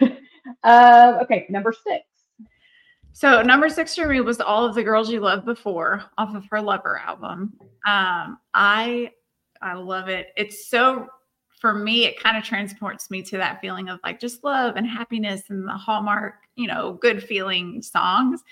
[0.62, 2.04] uh, okay, number six.
[3.12, 6.44] So number six for me was all of the girls you loved before off of
[6.50, 7.54] her Lover album.
[7.86, 9.10] Um, I
[9.62, 10.28] I love it.
[10.36, 11.08] It's so
[11.60, 14.86] for me, it kind of transports me to that feeling of like just love and
[14.86, 18.42] happiness and the hallmark, you know, good feeling songs.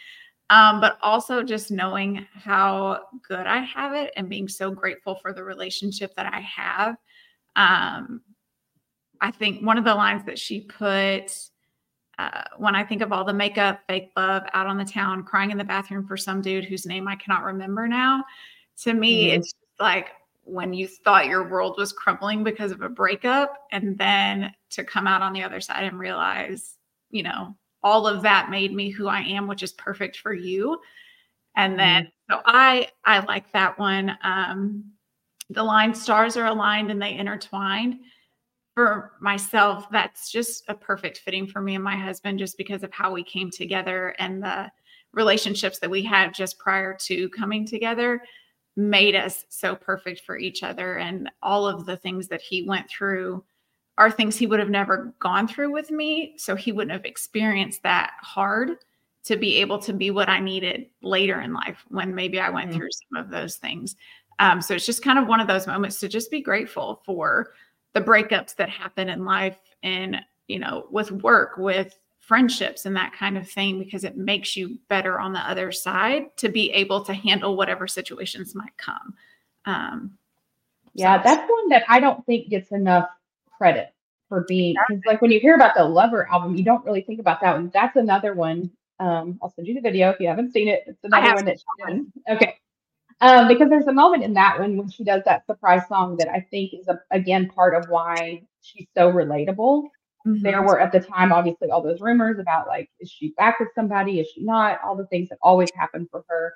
[0.51, 5.33] Um, but also just knowing how good I have it and being so grateful for
[5.33, 6.97] the relationship that I have.
[7.57, 8.23] Um,
[9.21, 11.33] I think one of the lines that she put
[12.19, 15.51] uh, when I think of all the makeup, fake love out on the town, crying
[15.51, 18.25] in the bathroom for some dude whose name I cannot remember now,
[18.83, 19.41] to me, mm-hmm.
[19.41, 20.09] it's like,
[20.45, 25.07] when you thought your world was crumbling because of a breakup and then to come
[25.07, 26.77] out on the other side and realize
[27.11, 30.79] you know all of that made me who i am which is perfect for you
[31.57, 32.35] and then mm-hmm.
[32.35, 34.85] so i i like that one um
[35.51, 37.97] the line stars are aligned and they intertwined
[38.75, 42.93] for myself that's just a perfect fitting for me and my husband just because of
[42.93, 44.71] how we came together and the
[45.13, 48.21] relationships that we had just prior to coming together
[48.77, 50.97] made us so perfect for each other.
[50.99, 53.45] And all of the things that he went through
[53.97, 56.35] are things he would have never gone through with me.
[56.37, 58.71] So he wouldn't have experienced that hard
[59.25, 62.71] to be able to be what I needed later in life when maybe I went
[62.71, 62.79] mm-hmm.
[62.79, 63.97] through some of those things.
[64.41, 67.53] Um, so it's just kind of one of those moments to just be grateful for
[67.95, 70.17] the breakups that happen in life and,
[70.49, 74.79] you know, with work, with friendships and that kind of thing because it makes you
[74.89, 79.15] better on the other side to be able to handle whatever situations might come.
[79.67, 80.19] Um,
[80.95, 81.29] yeah, so.
[81.29, 83.09] that's one that I don't think gets enough
[83.59, 83.93] credit
[84.29, 87.21] for being because, like, when you hear about the Lover album, you don't really think
[87.21, 87.71] about that one.
[87.75, 88.71] That's another one.
[89.01, 90.85] Um, I'll send you the video if you haven't seen it.
[90.87, 92.37] It's another one that.
[92.37, 92.57] Okay.
[93.21, 96.29] Um, because there's a moment in that one when she does that surprise song that
[96.29, 99.85] I think is a, again part of why she's so relatable
[100.27, 100.43] Mm-hmm.
[100.43, 103.69] There were at the time, obviously, all those rumors about like, is she back with
[103.75, 104.21] somebody?
[104.21, 104.81] Is she not?
[104.83, 106.55] All the things that always happen for her.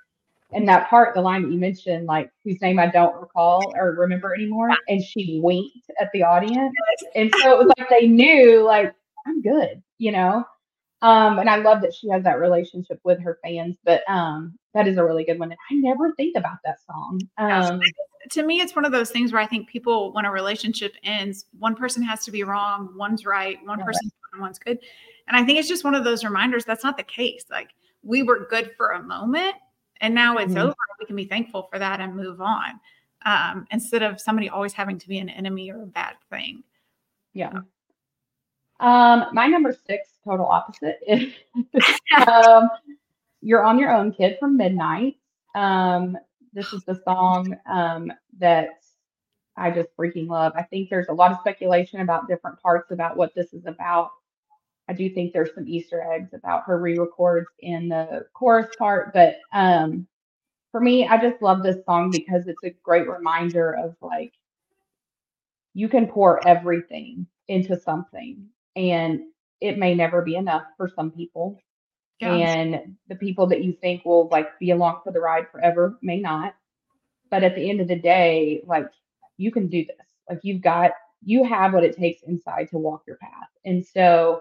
[0.53, 3.93] And that part, the line that you mentioned, like whose name I don't recall or
[3.93, 6.73] remember anymore, and she winked at the audience,
[7.15, 8.95] and so it was like they knew, like
[9.27, 10.47] I'm good, you know.
[11.01, 13.77] Um, and I love that she has that relationship with her fans.
[13.85, 15.51] But um, that is a really good one.
[15.51, 17.21] And I never think about that song.
[17.39, 17.81] Um,
[18.31, 21.47] to me, it's one of those things where I think people, when a relationship ends,
[21.59, 24.41] one person has to be wrong, one's right, one person's right.
[24.41, 24.79] one's good.
[25.29, 27.45] And I think it's just one of those reminders that's not the case.
[27.51, 27.71] Like
[28.03, 29.55] we were good for a moment
[30.01, 30.63] and now it's mm-hmm.
[30.63, 30.75] over.
[31.01, 32.81] We can be thankful for that and move on
[33.25, 36.63] um, instead of somebody always having to be an enemy or a bad thing.
[37.35, 37.53] Yeah.
[38.81, 41.33] Um, my number six, total opposite, is
[42.27, 42.69] um,
[43.41, 45.17] You're on Your Own Kid from Midnight.
[45.55, 46.17] Um,
[46.53, 48.69] this is the song um, that
[49.57, 50.53] I just freaking love.
[50.57, 54.11] I think there's a lot of speculation about different parts about what this is about.
[54.89, 59.37] I do think there's some Easter eggs about her re-records in the chorus part, but
[59.53, 60.07] um,
[60.71, 64.33] for me, I just love this song because it's a great reminder of like
[65.75, 68.47] you can pour everything into something
[68.79, 69.21] and
[69.61, 71.59] it may never be enough for some people.
[72.21, 72.35] Yeah.
[72.35, 76.21] And the people that you think will like be along for the ride forever may
[76.21, 76.55] not.
[77.31, 78.89] But at the end of the day, like
[79.37, 80.07] you can do this.
[80.31, 80.93] Like you've got
[81.25, 83.49] you have what it takes inside to walk your path.
[83.65, 84.41] And so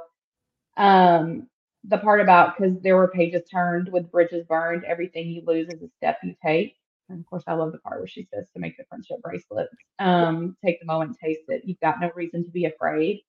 [0.77, 1.47] um
[1.83, 5.81] the part about because there were pages turned with bridges burned, everything you lose is
[5.81, 6.75] a step you take.
[7.09, 9.69] And of course, I love the part where she says to make the friendship bracelet,
[9.99, 11.61] um, take the moment, taste it.
[11.63, 13.21] You've got no reason to be afraid.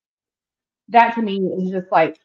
[0.88, 2.18] That to me is just like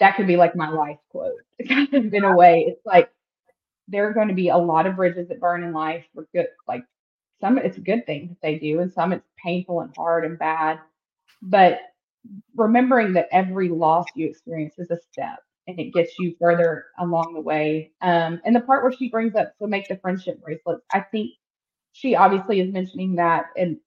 [0.00, 1.34] that could be like my life quote,
[1.68, 2.64] kind of in a way.
[2.68, 3.10] It's like
[3.88, 6.48] there are going to be a lot of bridges that burn in life for good,
[6.68, 6.84] like
[7.40, 10.38] some it's a good thing that they do, and some it's painful and hard and
[10.38, 10.80] bad.
[11.42, 11.80] But
[12.56, 17.34] remembering that every loss you experience is a step and it gets you further along
[17.34, 17.92] the way.
[18.02, 21.32] Um, and the part where she brings up to make the friendship bracelets, I think
[21.92, 23.78] she obviously is mentioning that and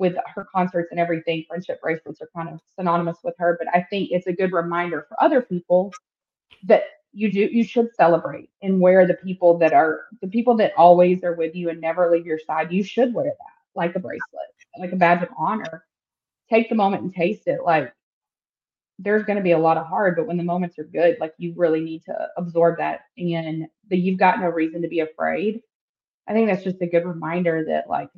[0.00, 3.56] with her concerts and everything, friendship bracelets are kind of synonymous with her.
[3.58, 5.92] But I think it's a good reminder for other people
[6.64, 10.72] that you do you should celebrate and wear the people that are the people that
[10.76, 12.72] always are with you and never leave your side.
[12.72, 15.84] You should wear that like a bracelet, like a badge of honor
[16.50, 17.60] take the moment and taste it.
[17.64, 17.92] Like
[18.98, 21.32] there's going to be a lot of hard, but when the moments are good, like
[21.38, 25.62] you really need to absorb that and that you've got no reason to be afraid.
[26.28, 28.10] I think that's just a good reminder that like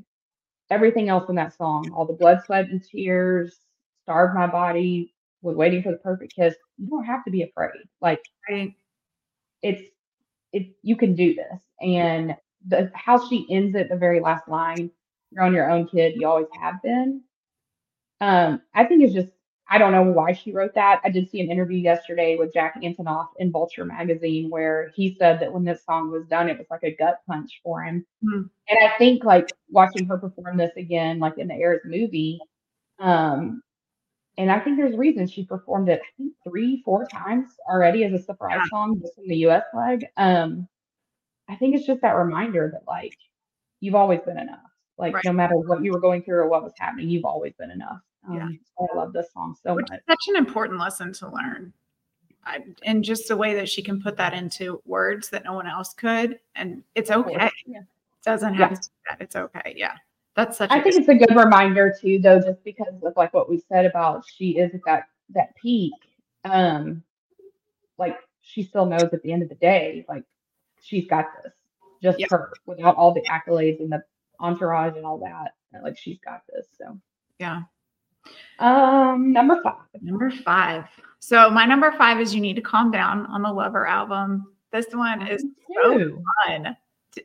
[0.72, 3.60] everything else in that song, all the blood, sweat, and tears,
[4.04, 6.56] starved my body, was waiting for the perfect kiss.
[6.78, 7.72] You don't have to be afraid.
[8.02, 8.74] Like Right.
[9.62, 9.82] it's
[10.52, 11.62] it you can do this.
[11.82, 12.36] And
[12.68, 14.90] the how she ends it, the very last line,
[15.32, 17.22] you're on your own kid, you always have been.
[18.20, 19.30] Um, I think it's just
[19.72, 21.00] I don't know why she wrote that.
[21.02, 25.40] I did see an interview yesterday with Jack Antonoff in Vulture magazine where he said
[25.40, 28.04] that when this song was done, it was like a gut punch for him.
[28.22, 28.42] Hmm.
[28.68, 32.38] And I think like watching her perform this again, like in the Eras movie,
[32.98, 33.62] um,
[34.36, 38.12] and I think there's reasons she performed it, I think three, four times already as
[38.12, 38.68] a surprise Yeah.
[38.68, 40.04] song just in the US leg.
[40.18, 40.68] Um,
[41.48, 43.16] I think it's just that reminder that like
[43.80, 44.60] you've always been enough.
[44.98, 45.24] Like Right.
[45.24, 48.00] no matter what you were going through or what was happening, you've always been enough.
[48.28, 48.48] Um, Yeah.
[48.78, 50.00] so I love this song so Which much.
[50.08, 51.72] such an important lesson to learn.
[52.44, 55.66] I, and just the way that she can put that into words that no one
[55.68, 56.38] else could.
[56.56, 57.50] And it's okay.
[57.66, 57.82] Yeah.
[58.24, 58.68] doesn't Yeah.
[58.68, 59.20] have to do that.
[59.20, 59.74] It's okay.
[59.76, 59.96] Yeah.
[60.34, 63.12] That's such a I think good- it's a good reminder too, though, just because of
[63.16, 65.92] like what we said about she is at that that peak.
[66.44, 67.02] Um,
[67.98, 70.24] like she still knows at the end of the day, like
[70.80, 71.52] she's got this,
[72.02, 72.26] just Yeah.
[72.30, 74.02] her, without all the accolades and the
[74.40, 75.54] entourage and all that.
[75.82, 76.66] Like she's got this.
[76.76, 76.98] So,
[77.38, 77.62] yeah.
[78.58, 79.74] Um, number five.
[80.00, 80.84] Number five.
[81.18, 84.44] So my number five is You Need to Calm Down on the Lover album.
[84.72, 85.44] This one is
[85.82, 86.76] so fun.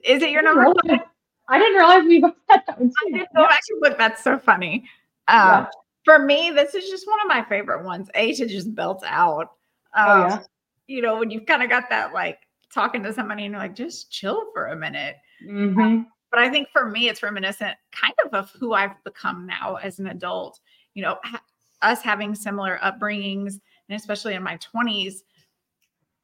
[0.04, 1.08] Is it your I didn't number realize-
[1.50, 3.18] I didn't realize we both had that one I too.
[3.20, 3.98] did go back and look.
[3.98, 4.84] That's so funny.
[5.30, 5.66] Um, Yeah.
[6.04, 8.10] For me, this is just one of my favorite ones.
[8.16, 9.52] A to just belt out.
[9.94, 10.40] Um, Oh, yeah.
[10.88, 12.40] You know, when you've kind of got that like
[12.74, 15.16] talking to somebody and you're like, just chill for a minute.
[15.46, 19.76] hmm But I think for me, it's reminiscent kind of of who I've become now
[19.76, 20.60] as an adult.
[20.98, 21.44] You know, ha-
[21.84, 25.18] us having similar upbringings, and especially in my 20s,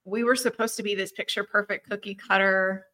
[0.04, 2.88] we were supposed to be this picture perfect cookie cutter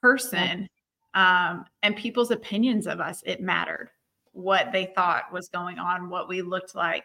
[0.00, 0.66] person.
[1.12, 3.90] Um, and people's opinions of us, it mattered
[4.32, 7.04] what they thought was going on, what we looked like.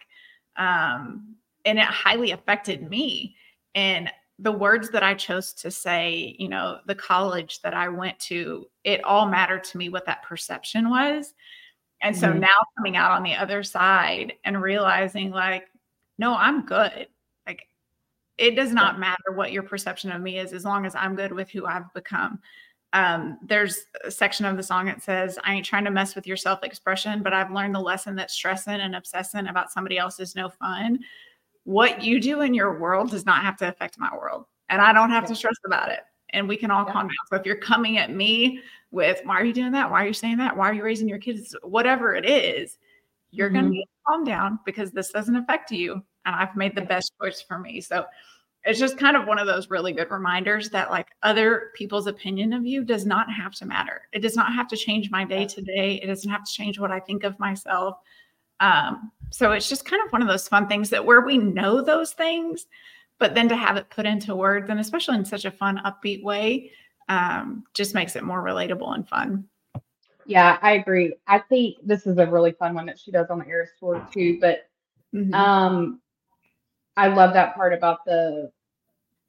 [0.55, 1.35] Um,
[1.65, 3.35] and it highly affected me.
[3.75, 4.09] And
[4.39, 8.65] the words that I chose to say, you know, the college that I went to,
[8.85, 11.33] it all mattered to me what that perception was.
[12.01, 12.39] And so Mhm.
[12.41, 15.67] now coming out on the other side and realizing, like,
[16.17, 17.07] no, I'm good.
[17.47, 17.67] Like,
[18.37, 21.31] it does not matter what your perception of me is as long as I'm good
[21.33, 22.41] with who I've become.
[22.93, 26.25] Um, there's a section of the song that says, I ain't trying to mess with
[26.25, 30.19] your self expression, but I've learned the lesson that stressing and obsessing about somebody else
[30.19, 30.99] is no fun
[31.65, 34.45] what you do in your world does not have to affect my world.
[34.69, 35.99] And I don't have to stress about it.
[36.33, 36.93] And we can all Yeah.
[36.93, 37.27] calm down.
[37.29, 38.61] So if you're coming at me
[38.91, 39.89] with, why are you doing that?
[39.89, 40.55] Why are you saying that?
[40.55, 41.55] Why are you raising your kids?
[41.63, 42.77] Whatever it is,
[43.31, 43.73] you're going to Mhm.
[43.73, 46.03] need to calm down because this doesn't affect you.
[46.25, 47.81] And I've made the best choice for me.
[47.81, 48.05] So
[48.65, 52.53] it's just kind of one of those really good reminders that like other people's opinion
[52.53, 54.01] of you does not have to matter.
[54.11, 55.95] It does not have to change my day to day.
[56.03, 57.99] It doesn't have to change what I think of myself.
[58.59, 61.81] Um, so it's just kind of one of those fun things that where we know
[61.81, 62.67] those things,
[63.19, 66.23] but then to have it put into words and especially in such a fun, upbeat
[66.23, 66.71] way,
[67.09, 69.43] um, just makes it more relatable and fun.
[70.25, 71.15] Yeah, I agree.
[71.27, 74.07] I think this is a really fun one that she does on the Eras tour
[74.13, 74.39] too.
[74.39, 74.69] But
[75.13, 75.33] Mhm.
[75.33, 76.01] um,
[76.97, 78.51] I love that part about the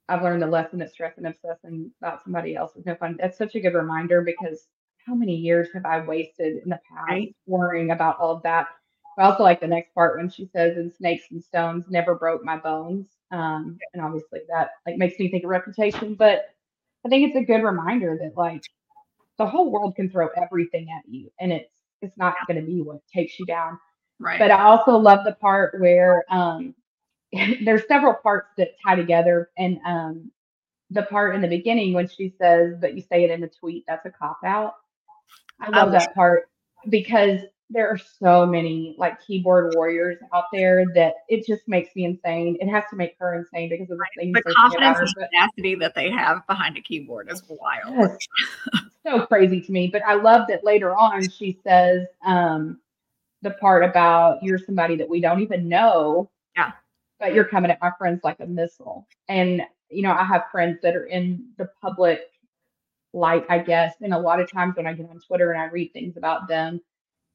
[0.08, 3.16] I've learned the lesson that stress and obsessing about somebody else is no fun.
[3.20, 4.66] That's such a good reminder because
[5.06, 7.36] how many years have I wasted in the past Right.
[7.46, 8.66] worrying about all of that?
[9.18, 12.44] I also like the next part when she says, "And snakes and stones never broke
[12.44, 16.54] my bones." Um, and obviously that like makes me think of reputation, but
[17.04, 18.64] I think it's a good reminder that like
[19.38, 22.82] the whole world can throw everything at you, and it's it's not going to be
[22.82, 23.78] what takes you down.
[24.18, 24.38] Right.
[24.38, 26.74] But I also love the part where um,
[27.64, 30.30] there's several parts that tie together, and um,
[30.90, 33.84] the part in the beginning when she says, "But you say it in the tweet,"
[33.86, 34.74] that's a cop out.
[35.60, 36.48] I love love that part
[36.88, 37.40] because
[37.70, 42.56] there are so many like keyboard warriors out there that it just makes me insane.
[42.60, 44.98] It has to make her insane because of the things the they're saying about confidence
[44.98, 45.22] her.
[45.22, 48.18] and tenacity that they have behind a keyboard is wild.
[49.06, 49.88] So crazy to me.
[49.88, 52.80] But I love that later on she says um,
[53.40, 56.28] the part about you're somebody that we don't even know.
[56.54, 56.72] Yeah.
[57.18, 59.06] But you're coming at my friends like a missile.
[59.28, 62.20] And, you know, I have friends that are in the public
[63.12, 63.94] light, I guess.
[64.02, 66.48] And a lot of times when I get on Twitter and I read things about
[66.48, 66.80] them,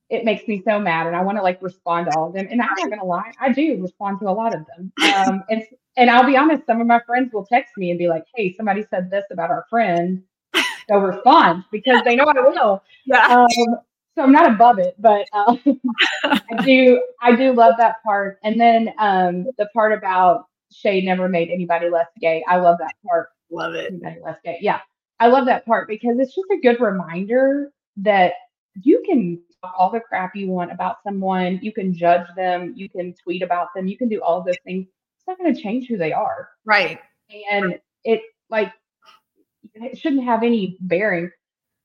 [0.10, 2.48] it makes me so mad and I want to like respond to all of them.
[2.50, 4.92] And I'm not gonna lie, I do respond to a lot of them.
[5.02, 5.64] Um and
[5.98, 8.54] and I'll be honest, some of my friends will text me and be like, Hey,
[8.54, 10.22] somebody said this about our friend.
[10.88, 12.84] They'll respond because they know I will.
[13.06, 13.26] Yeah.
[13.28, 13.78] Um
[14.16, 15.60] so I'm not above it, but um,
[16.24, 18.40] I do I do love that part.
[18.44, 22.44] And then um the part about Shay never made anybody less gay.
[22.48, 23.88] I love that part Love it.
[23.92, 24.58] anybody less gay.
[24.62, 24.80] Yeah,
[25.20, 28.34] I love that part because it's just a good reminder that
[28.82, 32.90] you can talk all the crap you want about someone, you can judge them, you
[32.90, 34.88] can tweet about them, you can do all of those things.
[35.18, 37.00] It's not going to change who they are, Right.
[37.52, 38.72] and it like
[39.74, 41.30] it shouldn't have any bearing.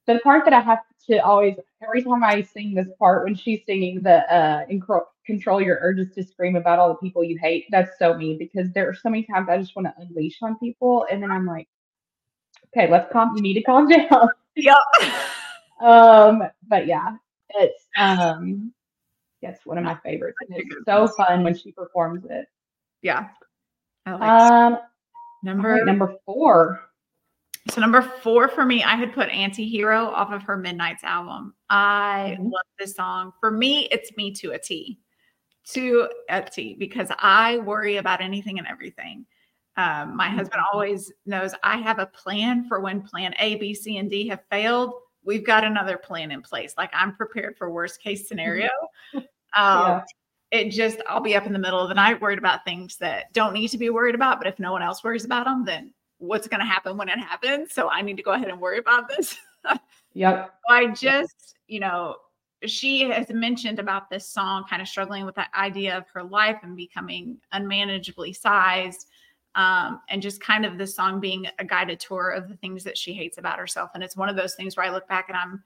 [0.07, 3.65] The part that I have to always every time I sing this part when she's
[3.65, 7.67] singing the uh incro- control your urges to scream about all the people you hate
[7.71, 10.59] that's so me because there are so many times I just want to unleash on
[10.59, 11.69] people and then I'm like
[12.69, 14.77] okay let's calm you need to calm down Yep.
[15.81, 17.17] um but yeah
[17.59, 18.73] it's um
[19.43, 22.47] it's one of my favorites and it's so fun when she performs it
[23.03, 23.29] yeah.
[24.07, 24.79] I like um
[25.43, 26.81] number right, number four
[27.71, 31.55] So number four for me, I had put Anti-Hero off of her Midnights album.
[31.69, 32.51] I Mhm.
[32.51, 33.33] love this song.
[33.41, 34.99] For me, it's me to a T.
[35.73, 39.27] To a T because I worry about anything and everything.
[39.77, 40.75] Um, my husband Mhm.
[40.75, 44.45] always knows I have a plan for when plan A, B, C, and D have
[44.51, 44.95] failed.
[45.31, 46.75] We've got another plan in place.
[46.77, 48.69] Like I'm prepared for worst case scenario.
[49.15, 49.23] Um,
[49.55, 50.03] Yeah.
[50.51, 53.33] it just I'll be up in the middle of the night worried about things that
[53.33, 54.39] don't need to be worried about.
[54.39, 57.21] But if no one else worries about them, then what's going to happen when it
[57.21, 57.73] happens?
[57.73, 59.37] So I need to go ahead and worry about this.
[60.15, 62.17] yep I just, you know,
[62.67, 66.59] she has mentioned about this song kind of struggling with that idea of her life
[66.65, 69.07] and becoming unmanageably sized.
[69.57, 72.97] Um, and just kind of this song being a guided tour of the things that
[72.97, 73.91] she hates about herself.
[73.95, 75.65] And it's one of those things where I look back and I'm,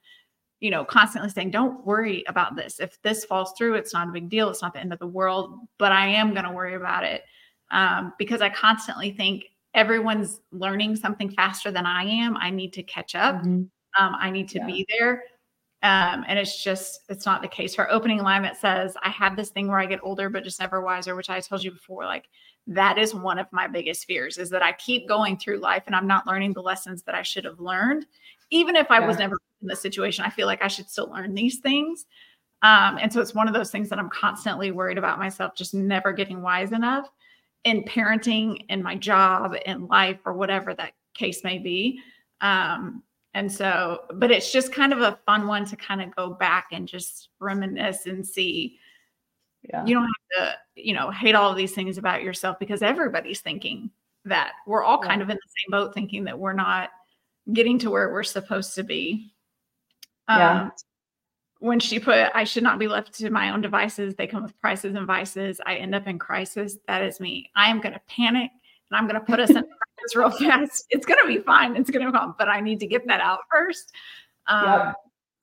[0.60, 2.80] you know, constantly saying, don't worry about this.
[2.80, 4.48] If this falls through, it's not a big deal.
[4.48, 7.24] It's not the end of the world, but I am going to worry about it
[7.72, 12.38] um, because I constantly think everyone's learning something faster than I am.
[12.38, 13.42] I need to catch up.
[13.42, 13.68] Mhm.
[13.98, 14.66] Um, I need to Yeah.
[14.66, 15.24] be there.
[15.82, 17.74] Um, and it's just, it's not the case.
[17.74, 20.58] Her opening line that says, I have this thing where I get older, but just
[20.58, 22.30] never wiser, which I told you before, like
[22.66, 25.94] that is one of my biggest fears is that I keep going through life and
[25.94, 28.06] I'm not learning the lessons that I should have learned.
[28.50, 31.34] Even if I was never in this situation, I feel like I should still learn
[31.34, 32.06] these things.
[32.62, 35.74] Um, and so it's one of those things that I'm constantly worried about myself, just
[35.74, 37.10] never getting wise enough
[37.64, 42.00] in parenting, in my job, in life, or whatever that case may be.
[42.40, 43.02] Um,
[43.34, 46.68] and so, but it's just kind of a fun one to kind of go back
[46.72, 48.78] and just reminisce and see.
[49.68, 52.82] yeah You don't have to, you know, hate all of these things about yourself because
[52.82, 53.90] everybody's thinking
[54.24, 55.24] that we're all kind Yeah.
[55.24, 56.90] of in the same boat, thinking that we're not
[57.52, 59.32] getting to where we're supposed to be.
[60.28, 60.70] Um, Yeah.
[61.60, 64.14] When she put, I should not be left to my own devices.
[64.14, 65.60] They come with prices and vices.
[65.64, 66.76] I end up in crisis.
[66.88, 67.50] That is me.
[67.56, 68.50] I am going to panic
[68.90, 69.56] and I'm going to put us in
[69.96, 70.84] crisis real fast.
[70.90, 71.74] It's going to be fine.
[71.76, 73.92] It's going to come, but I need to get that out first.
[74.46, 74.94] Um, Yep.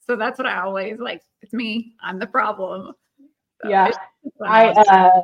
[0.08, 1.22] So that's what I always like.
[1.42, 1.94] It's me.
[2.04, 2.94] I'm the problem.
[3.64, 3.88] So Yeah.
[3.88, 5.22] it's just one I uh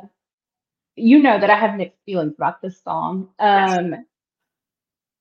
[0.96, 3.28] you know that I have mixed feelings about this song.
[3.40, 3.80] Yes.
[3.80, 4.04] Um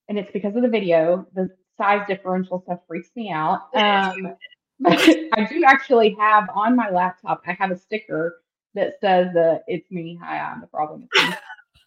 [0.10, 1.26] and it's because of the video.
[1.36, 3.62] The size differential stuff freaks me out.
[3.76, 4.34] Um
[4.80, 5.00] but
[5.34, 8.42] I do actually have on my laptop, I have a sticker
[8.76, 11.10] that says uh, it's me, hi, I'm the problem.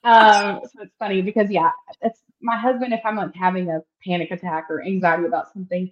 [0.02, 1.70] Um so it's funny because yeah,
[2.00, 5.90] it's my husband if I'm like having a panic attack or anxiety about something,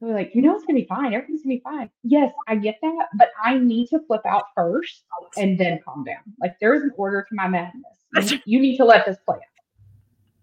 [0.00, 1.12] they're like, you know, it's gonna be fine.
[1.12, 1.90] Everything's gonna be fine.
[2.04, 5.04] Yes, I get that, but I need to flip out first
[5.36, 6.22] and then calm down.
[6.40, 7.82] Like there is an order to my madness.
[8.30, 9.38] You, you need to let this play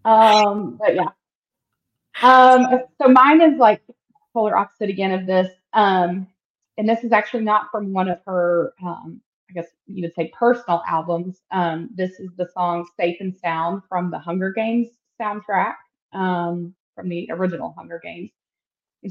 [0.04, 0.46] out.
[0.46, 1.08] Um, but yeah.
[2.22, 3.82] Um, so mine is like
[4.32, 5.50] polar opposite again of this.
[5.72, 6.26] Um,
[6.78, 10.30] and this is actually not from one of her, um, I guess you would say
[10.38, 11.40] personal albums.
[11.50, 14.88] Um, this is the song Safe and Sound from the Hunger Games
[15.20, 15.74] soundtrack,
[16.12, 18.30] um, from the original Hunger Games.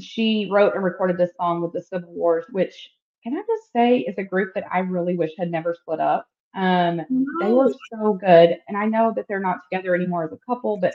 [0.00, 2.90] She wrote and recorded this song with the Civil Wars, which
[3.22, 6.28] can I just say is a group that I really wish had never split up.
[6.54, 7.02] Um,
[7.40, 8.58] they were so good.
[8.68, 10.94] And I know that they're not together anymore as a couple, but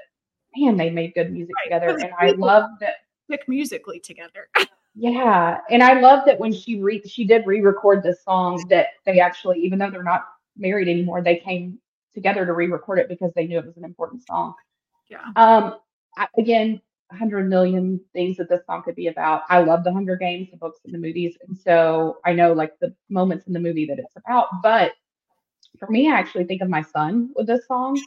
[0.55, 1.97] man, they made good music Right, together.
[1.97, 2.95] And I love that
[3.27, 4.49] Stick musically together.
[4.95, 9.19] yeah, and I love that when she re she did re-record this song that they
[9.19, 10.25] actually, even though they're not
[10.57, 11.79] married anymore, they came
[12.13, 14.53] together to re-record it because they knew it was an important song.
[15.09, 15.23] yeah.
[15.35, 15.77] Um,
[16.17, 16.81] I, again,
[17.11, 19.43] hundred million things that this song could be about.
[19.49, 22.79] I love the Hunger Games, the books and the movies, and so I know like
[22.79, 24.47] the moments in the movie that it's about.
[24.63, 24.93] But
[25.79, 28.01] for me, I actually think of my son with this song,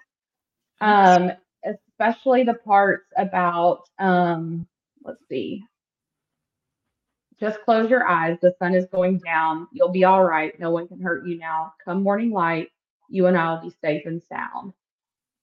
[0.81, 1.33] um,
[1.65, 4.67] especially the parts about um,
[5.05, 5.63] let's see,
[7.41, 8.39] just close your eyes.
[8.41, 9.69] The sun is going down.
[9.73, 10.59] You'll be all right.
[10.59, 11.75] No one can hurt you now.
[11.85, 12.71] Come morning light,
[13.09, 14.73] you and I will be safe and sound.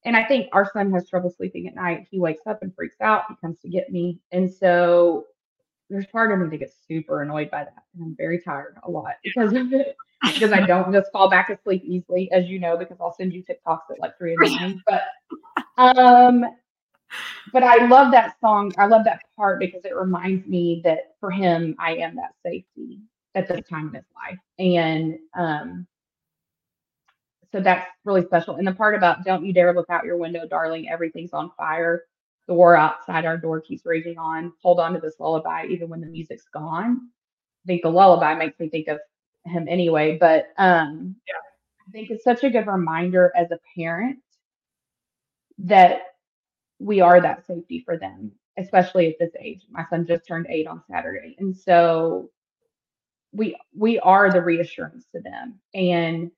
[0.03, 2.07] And I think our son has trouble sleeping at night.
[2.09, 3.23] He wakes up and freaks out.
[3.29, 4.19] He comes to get me.
[4.31, 5.27] And so
[5.89, 7.83] there's part of me that gets super annoyed by that.
[7.93, 9.95] And I'm very tired a lot because of it.
[10.23, 13.43] Because I don't just fall back asleep easily, as you know, because I'll send you
[13.43, 14.81] TikToks at like three in the morning.
[14.85, 15.03] But
[15.77, 16.45] um
[17.51, 18.71] but I love that song.
[18.77, 23.01] I love that part because it reminds me that for him, I am that safety
[23.35, 24.39] at this time in his life.
[24.59, 25.87] And um,
[27.51, 28.55] so that's really special.
[28.55, 32.03] And the part about don't you dare look out your window, darling, everything's on fire.
[32.47, 34.53] The war outside our door keeps raging on.
[34.61, 37.09] Hold on to this lullaby, even when the music's gone.
[37.63, 38.99] I think the lullaby makes me think of
[39.45, 41.33] him anyway, but um, Yeah.
[41.87, 44.19] I think it's such a good reminder as a parent
[45.59, 46.01] that
[46.79, 49.61] we are that safety for them, especially at this age.
[49.69, 51.35] My son just turned eight on Saturday.
[51.39, 52.31] And so
[53.33, 55.59] we we are the reassurance to them.
[55.73, 56.31] And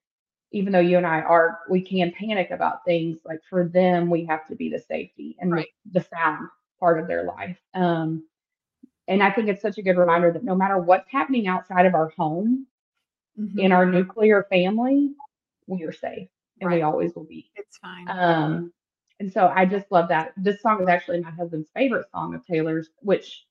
[0.54, 4.24] even though you and I are, we can panic about things, like for them, we
[4.26, 5.68] have to be the safety and Right.
[5.91, 6.47] the, sound
[6.80, 7.58] part of their life.
[7.74, 8.28] Um,
[9.08, 11.95] and I think it's such a good reminder that no matter what's happening outside of
[11.95, 12.68] our home,
[13.38, 13.60] Mhm.
[13.60, 15.16] in our nuclear family,
[15.66, 16.30] we are safe
[16.62, 17.51] and we always will be.
[17.56, 18.08] It's fine.
[18.10, 18.72] Um,
[19.20, 20.34] and so I just love that.
[20.38, 23.47] This song is actually my husband's favorite song of Taylor's, which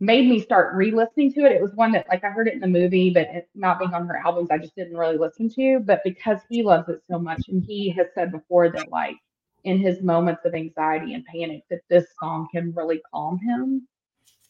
[0.00, 1.52] made me start re-listening to it.
[1.52, 3.94] It was one that like I heard it in the movie, but it, not being
[3.94, 5.80] on her albums, I just didn't really listen to.
[5.80, 9.16] But because he loves it so much, and he has said before that like
[9.64, 13.86] in his moments of anxiety and panic, that this song can really calm him.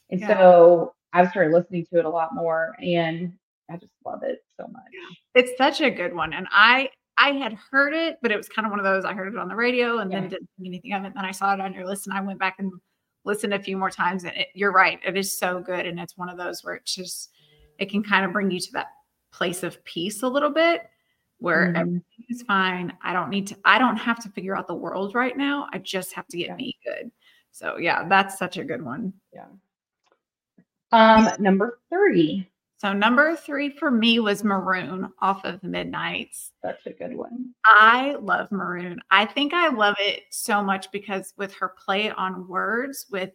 [0.09, 0.27] And Yeah.
[0.27, 3.33] so I've started listening to it a lot more, and
[3.69, 4.83] I just love it so much.
[5.35, 6.33] it's such a good one.
[6.33, 9.13] And I I had heard it, but it was kind of one of those I
[9.13, 10.19] heard it on the radio and Yeah.
[10.21, 11.07] then didn't think anything of it.
[11.07, 12.71] And Then I saw it on your list and I went back and
[13.25, 14.23] listened a few more times.
[14.23, 15.85] And it, you're right, it is so good.
[15.85, 17.31] And it's one of those where it's just
[17.77, 18.87] it can kind of bring you to that
[19.31, 20.89] place of peace a little bit
[21.39, 21.75] where Mhm.
[21.77, 22.97] everything is fine.
[23.01, 25.67] I don't need to, I don't have to figure out the world right now.
[25.73, 26.55] I just have to get Yeah.
[26.55, 27.11] me good.
[27.51, 29.13] So yeah, that's such a good one.
[29.33, 29.47] Yeah.
[30.91, 36.51] Um, number three, So number three for me was Maroon off of Midnights.
[36.61, 37.53] That's a good one.
[37.65, 38.99] I love Maroon.
[39.11, 43.31] I think I love it so much because with her play on words, with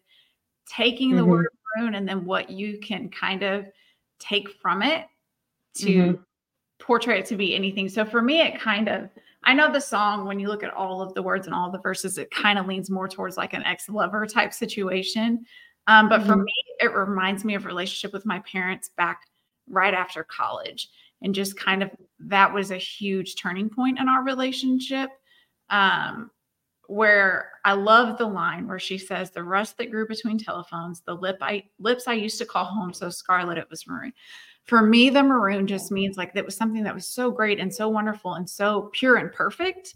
[0.67, 1.29] taking the Mhm.
[1.29, 3.67] word maroon and then what you can kind of
[4.19, 5.07] take from it
[5.77, 6.25] to Mhm.
[6.79, 7.89] portray it to be anything.
[7.89, 9.09] So for me, it kind of,
[9.45, 11.79] I know the song, when you look at all of the words and all the
[11.79, 15.47] verses, it kind of leans more towards like an ex lover type situation.
[15.87, 16.45] Um, but for Mhm.
[16.45, 19.23] me, it reminds me of relationship with my parents back
[19.69, 20.89] right after college.
[21.23, 25.11] And just kind of that was a huge turning point in our relationship.
[25.71, 26.31] Um,
[26.89, 31.15] where I love the line where she says, "The rust that grew between telephones, the
[31.15, 34.13] lip I lips I used to call home, so scarlet it was maroon."
[34.65, 37.73] For me, the maroon just means like that was something that was so great and
[37.75, 39.95] so wonderful and so pure and perfect.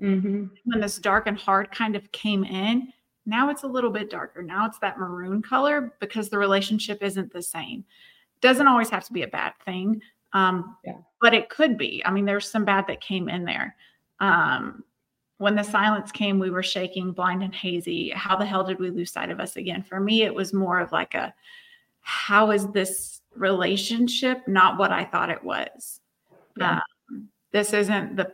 [0.00, 0.50] Mhm.
[0.64, 2.92] When this dark and hard kind of came in,
[3.28, 4.42] now it's a little bit darker.
[4.42, 7.84] Now it's that maroon color because the relationship isn't the same.
[8.40, 10.00] Doesn't always have to be a bad thing,
[10.32, 10.94] um, Yeah.
[11.20, 12.02] but it could be.
[12.04, 13.76] I mean, there's some bad that came in there.
[14.20, 14.82] Um,
[15.36, 18.10] when the silence came, we were shaking, blind and hazy.
[18.10, 19.82] How the hell did we lose sight of us again?
[19.82, 21.32] For me, it was more of like a,
[22.00, 26.00] how is this relationship not what I thought it was?
[26.56, 26.80] Yeah.
[27.10, 28.32] Um, this isn't the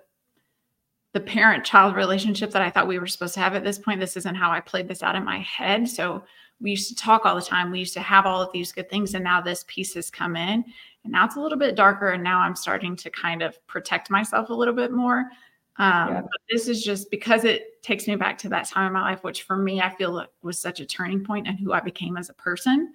[1.14, 4.00] the parent child relationship that I thought we were supposed to have at this point.
[4.00, 5.88] This isn't how I played this out in my head.
[5.88, 6.24] So
[6.60, 7.70] we used to talk all the time.
[7.70, 9.14] We used to have all of these good things.
[9.14, 10.64] And now this piece has come in.
[11.04, 12.10] And now it's a little bit darker.
[12.10, 15.30] And now I'm starting to kind of protect myself a little bit more.
[15.76, 16.22] Um, yeah.
[16.50, 19.44] this is just because it takes me back to that time in my life, which
[19.44, 22.34] for me, I feel was such a turning point and who I became as a
[22.34, 22.92] person.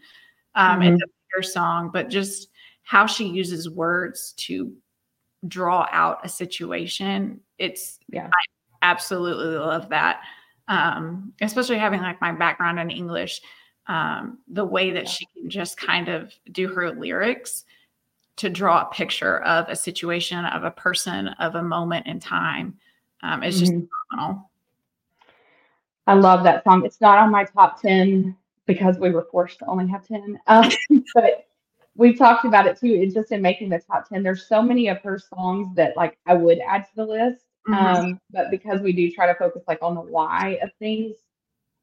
[0.56, 0.94] Um, mm-hmm.
[0.94, 2.50] It's a bigger song, but just
[2.84, 4.74] how she uses words to
[5.48, 7.40] draw out a situation.
[7.58, 8.42] It's, yeah, I
[8.82, 10.22] absolutely love that.
[10.68, 13.42] Um, especially having like my background in English,
[13.88, 17.66] um, the way that she can just kind of do her lyrics
[18.38, 22.78] to draw a picture of a situation, of a person, of a moment in time.
[23.22, 23.86] Um, it's just mm-hmm.
[24.12, 24.50] phenomenal.
[26.08, 26.86] I love that song.
[26.86, 28.36] It's not on my top 10
[28.66, 30.40] because we were forced to only have 10.
[30.48, 30.70] Um,
[31.14, 31.49] but
[32.00, 32.88] we've talked about it too.
[32.88, 34.24] It's just in making the top 10.
[34.24, 37.44] There's so many of her songs that like I would add to the list.
[37.68, 37.86] Mm-hmm.
[37.86, 41.18] Um, but because we do try to focus like on the why of things,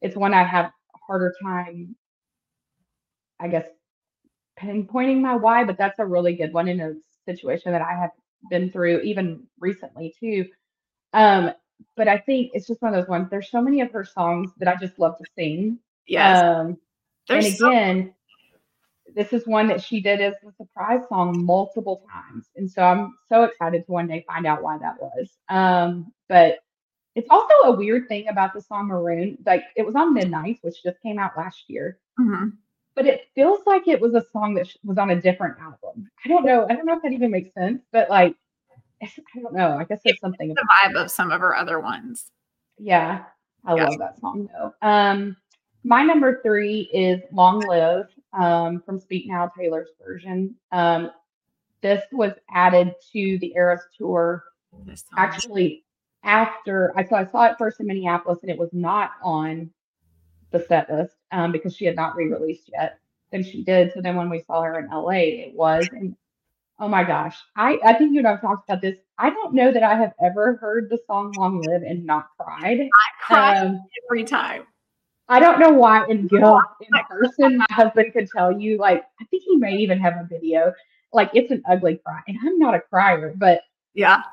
[0.01, 1.95] it's one I have a harder time,
[3.39, 3.67] I guess,
[4.59, 6.93] pinpointing my why, but that's a really good one in a
[7.27, 8.09] situation that I have
[8.49, 10.47] been through even recently too.
[11.13, 11.51] Um,
[11.95, 13.27] but I think it's just one of those ones.
[13.29, 15.77] There's so many of her songs that I just love to sing.
[16.07, 16.41] Yes.
[16.41, 16.77] Um,
[17.29, 18.13] and again, so-
[19.17, 22.45] this is one that she did as a surprise song multiple times.
[22.55, 25.29] And so I'm so excited to one day find out why that was.
[25.49, 26.59] Um, but
[27.15, 29.37] it's also a weird thing about the song Maroon.
[29.45, 31.99] Like it was on Midnight, which just came out last year.
[32.19, 32.49] Mm-hmm
[32.97, 36.09] but it feels like it was a song that was on a different album.
[36.25, 36.65] I don't know.
[36.67, 38.35] I don't know if that even makes sense, but like,
[39.03, 39.07] I
[39.39, 39.77] don't know.
[39.77, 40.49] I guess it's something.
[40.49, 42.31] The vibe of some of her other ones.
[42.79, 43.25] Yeah,
[43.65, 43.85] I yeah.
[43.85, 44.73] love that song though.
[44.81, 45.37] Um,
[45.83, 50.55] my number three is "Long Live" um, from Speak Now Taylor's version.
[50.71, 51.11] Um,
[51.81, 54.43] this was added to the Eras tour.
[55.17, 55.83] Actually,
[56.23, 59.69] after I saw I saw it first in Minneapolis, and it was not on
[60.51, 62.99] the set list um, because she had not re-released yet.
[63.31, 63.91] Then she did.
[63.93, 65.87] So then when we saw her in LA, it was.
[65.91, 66.15] And
[66.79, 68.97] oh my gosh, I I think you and I've talked about this.
[69.17, 72.79] I don't know that I have ever heard the song "Long Live" and not cried.
[72.81, 74.63] I cry um, every time.
[75.29, 78.77] I don't know why in Gil in person, my husband could tell you.
[78.77, 80.73] Like I think he may even have a video.
[81.13, 83.61] Like it's an ugly cry, and I'm not a crier, but
[83.93, 84.23] yeah,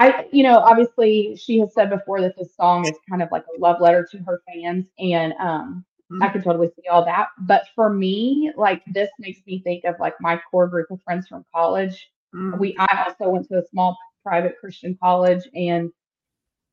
[0.00, 3.44] I, you know, obviously she has said before that this song is kind of like
[3.54, 6.22] a love letter to her fans, and um, mm-hmm.
[6.22, 7.28] I can totally see all that.
[7.40, 11.28] But for me, like this makes me think of like my core group of friends
[11.28, 12.10] from college.
[12.34, 12.58] Mm-hmm.
[12.58, 15.92] We, I also went to a small private Christian college, and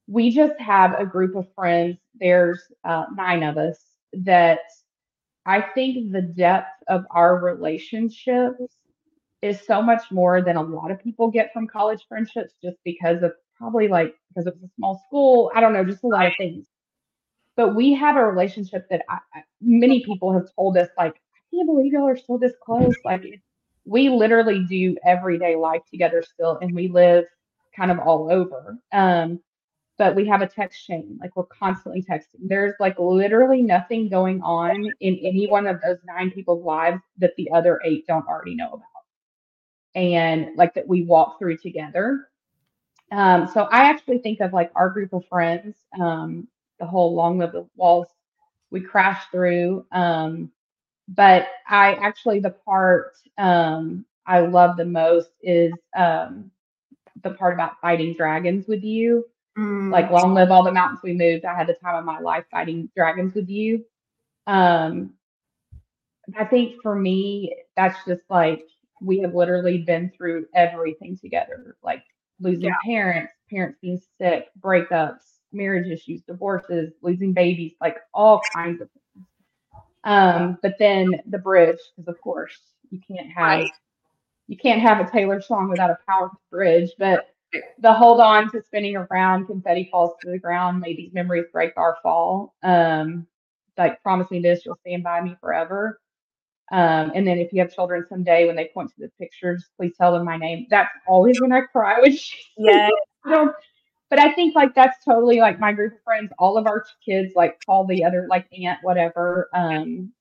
[0.07, 1.97] we just have a group of friends.
[2.19, 3.77] There's uh, nine of us
[4.13, 4.59] that
[5.45, 8.61] I think the depth of our relationships
[9.41, 13.21] is so much more than a lot of people get from college friendships just because
[13.21, 15.51] of probably like because it was a small school.
[15.55, 16.65] I don't know, just a lot of things.
[17.55, 19.19] But we have a relationship that I,
[19.61, 22.93] many people have told us, like, I can't believe y'all are still this close.
[23.03, 23.23] Like,
[23.83, 27.25] we literally do everyday life together still, and we live
[27.75, 28.77] kind of all over.
[28.91, 29.39] Um,
[29.97, 32.47] but we have a text chain, like we're constantly texting.
[32.47, 37.35] There's like literally nothing going on in any one of those nine people's lives that
[37.37, 38.83] the other eight don't already know about
[39.95, 42.29] and like that we walk through together.
[43.11, 46.47] Um, so I actually think of like our group of friends, um,
[46.79, 48.07] the whole Long Live the Walls
[48.69, 49.85] we crashed through.
[49.91, 50.51] Um,
[51.07, 56.51] but I actually, the part um, I love the most is um,
[57.23, 59.25] the part about fighting dragons with you.
[59.57, 59.91] Mm.
[59.91, 61.45] Like, long live all the mountains we moved.
[61.45, 63.83] I had the time of my life fighting dragons with you.
[64.45, 65.13] Um,
[66.37, 68.67] I think for me, that's just like
[69.01, 72.03] we have literally been through everything together, like
[72.39, 72.75] losing yeah.
[72.83, 79.25] parents, parents being sick, breakups, marriage issues, divorces, losing babies, like all kinds of things.
[80.03, 82.57] Um, but then the bridge, because of course
[82.89, 83.71] you can't have right.
[84.47, 86.91] you can't have a Taylor song without a powerful bridge.
[86.97, 87.27] But
[87.79, 91.73] the hold on to spinning around, confetti falls to the ground, may these memories break
[91.77, 92.55] our fall.
[92.63, 93.27] Um,
[93.77, 95.99] like promise me this, you'll stand by me forever.
[96.71, 99.93] Um, and then if you have children someday, when they point to the pictures, please
[99.97, 100.67] tell them my name.
[100.69, 101.99] That's always when I cry.
[102.01, 102.89] Which yeah.
[103.25, 106.31] but I think like that's totally like my group of friends.
[106.39, 109.49] All of our kids like call the other like aunt whatever.
[109.53, 110.11] Um,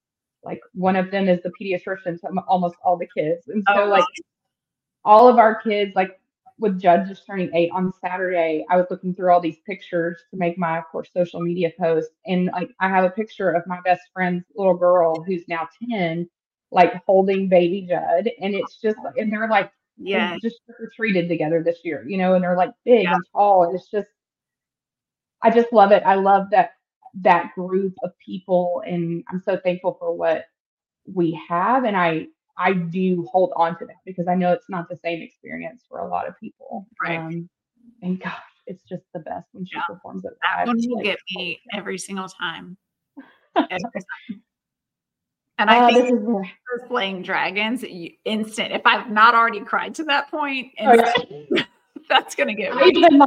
[0.45, 3.89] like one of them is the pediatrician, so almost all the kids, and so oh,
[3.89, 4.05] like
[5.05, 6.21] all of our kids like
[6.59, 10.37] with Judd just turning eight on Saturday, I was looking through all these pictures to
[10.39, 12.11] make my, of course, social media post.
[12.27, 16.29] And like I have a picture of my best friend's little girl who's now 10
[16.73, 18.31] like holding baby Judd.
[18.41, 20.61] And it's just, and they're like, yeah, just
[20.95, 23.15] treated together this year, you know, and they're like big yeah.
[23.15, 23.65] and tall.
[23.65, 24.09] And it's just,
[25.43, 26.03] I just love it.
[26.05, 26.71] I love that
[27.23, 30.45] that group of people, and I'm so thankful for what
[31.07, 31.85] we have.
[31.85, 32.27] And I
[32.59, 36.01] I do hold on to that because I know it's not the same experience for
[36.01, 36.87] a lot of people.
[37.03, 37.19] Right.
[37.19, 37.49] Um,
[38.03, 38.33] and gosh,
[38.67, 39.83] it's just the best when she Yeah.
[39.87, 42.77] performs it That one will like, get oh, me every single time.
[43.57, 44.43] Every time.
[45.59, 46.27] And I Uh, think this is
[46.89, 48.73] for Dragons, you, instant.
[48.73, 51.65] If I've not already cried to that point, oh, yeah.
[52.11, 52.93] that's gonna get me.
[52.95, 53.19] even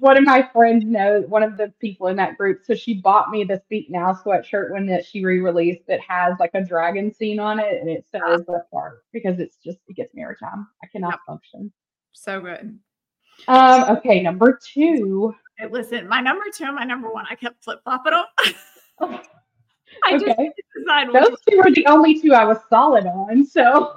[0.00, 2.60] one of my friends knows one of the people in that group.
[2.64, 6.52] So she bought me the Speak Now sweatshirt when that she re-released that has like
[6.54, 10.14] a dragon scene on it, and it says the part because it's just it gets
[10.14, 10.66] me every time.
[10.82, 11.20] I cannot Yep.
[11.26, 11.72] function.
[12.12, 12.78] So good.
[13.48, 13.96] Um.
[13.96, 14.22] Okay.
[14.22, 15.34] Number two.
[15.58, 18.24] Hey, listen, my number two and my number one, I kept flip flopping them.
[20.04, 20.50] I just Okay.
[20.74, 23.44] which Those two were the only two I was solid on.
[23.44, 23.94] So.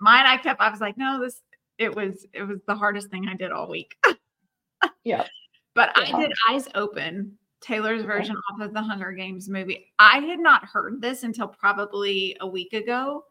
[0.00, 0.60] Mine, I kept.
[0.60, 1.40] I was like, no, this.
[1.78, 2.26] It was.
[2.32, 3.94] It was the hardest thing I did all week.
[5.04, 5.26] yeah.
[5.74, 6.16] But Yeah.
[6.16, 9.92] I did Eyes Open, Taylor's version off of the Hunger Games movie.
[9.98, 13.24] I had not heard this until probably a week ago.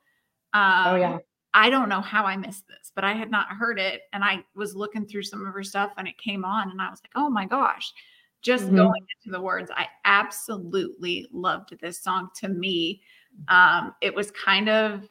[0.54, 1.18] Um, Oh yeah.
[1.54, 4.02] I don't know how I missed this, but I had not heard it.
[4.12, 6.90] And I was looking through some of her stuff and it came on, and I
[6.90, 7.94] was like, oh my gosh.
[8.42, 8.76] Just Mhm.
[8.76, 12.30] going into the words, I absolutely loved this song.
[12.42, 13.02] To me,
[13.48, 15.08] um, it was kind of,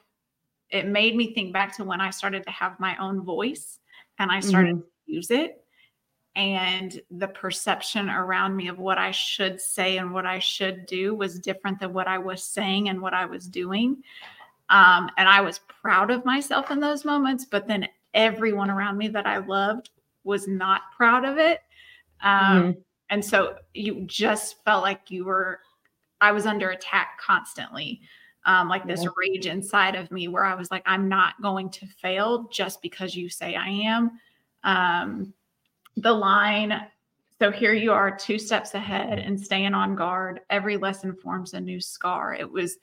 [0.69, 3.79] it made me think back to when I started to have my own voice
[4.19, 4.81] and I started Mhm.
[4.81, 5.62] to use it.
[6.35, 11.13] And the perception around me of what I should say and what I should do
[11.13, 14.03] was different than what I was saying and what I was doing.
[14.69, 19.07] Um, and I was proud of myself in those moments, but then everyone around me
[19.09, 19.91] that I loved
[20.23, 21.61] was not proud of it.
[22.21, 22.83] Um, Mhm.
[23.09, 25.59] And so you just felt like you were,
[26.19, 28.01] I was under attack constantly.
[28.45, 29.09] Um, like this Yeah.
[29.15, 33.15] rage inside of me where I was like, I'm not going to fail just because
[33.15, 34.19] you say I am.
[34.63, 35.33] Um,
[35.97, 36.87] the line,
[37.39, 40.41] so here you are two steps ahead and staying on guard.
[40.49, 42.33] Every lesson forms a new scar.
[42.33, 42.77] It was,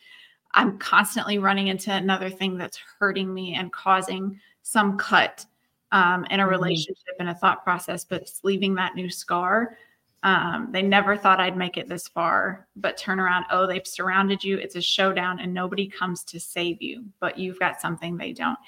[0.54, 5.46] I'm constantly running into another thing that's hurting me and causing some cut
[5.92, 6.50] um, in a Mhm.
[6.50, 9.76] relationship and a thought process, but it's leaving that new scar.
[10.22, 13.46] Um, they never thought I'd make it this far, but turn around.
[13.50, 14.58] Oh, they've surrounded you.
[14.58, 18.58] It's a showdown, and nobody comes to save you, but you've got something they don't.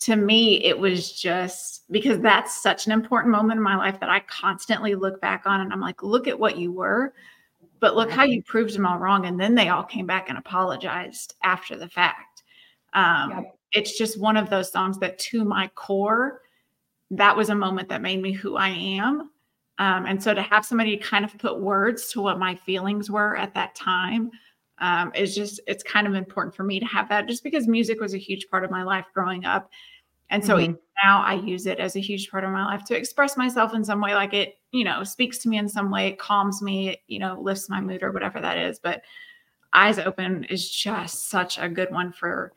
[0.00, 4.10] To me, it was just because that's such an important moment in my life that
[4.10, 7.14] I constantly look back on and I'm like, look at what you were,
[7.80, 9.24] but look how you proved them all wrong.
[9.26, 12.42] And then they all came back and apologized after the fact.
[12.92, 13.52] Um, Yep.
[13.72, 16.40] It's just one of those songs that, to my core,
[17.10, 19.30] that was a moment that made me who I am.
[19.78, 23.36] Um, and so to have somebody kind of put words to what my feelings were
[23.36, 24.30] at that time
[24.78, 28.00] um, is just, it's kind of important for me to have that just because music
[28.00, 29.70] was a huge part of my life growing up.
[30.30, 30.78] And so Mhm.
[31.04, 33.84] now I use it as a huge part of my life to express myself in
[33.84, 36.90] some way, like it, you know, speaks to me in some way, it calms me,
[36.90, 38.78] it, you know, lifts my mood or whatever that is.
[38.78, 39.02] But
[39.72, 42.52] Eyes Open is just such a good one for,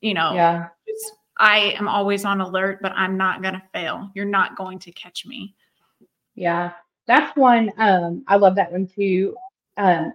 [0.00, 0.68] you know, Yeah.
[0.86, 4.10] it's, I am always on alert, but I'm not going to fail.
[4.14, 5.54] You're not going to catch me.
[6.34, 6.72] Yeah,
[7.06, 7.72] that's one.
[7.78, 9.36] Um, I love that one too.
[9.76, 10.12] Um,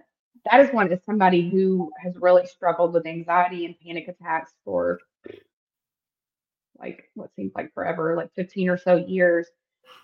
[0.50, 4.98] that is one as somebody who has really struggled with anxiety and panic attacks for
[6.78, 9.46] like what seems like forever, like 15 or so years.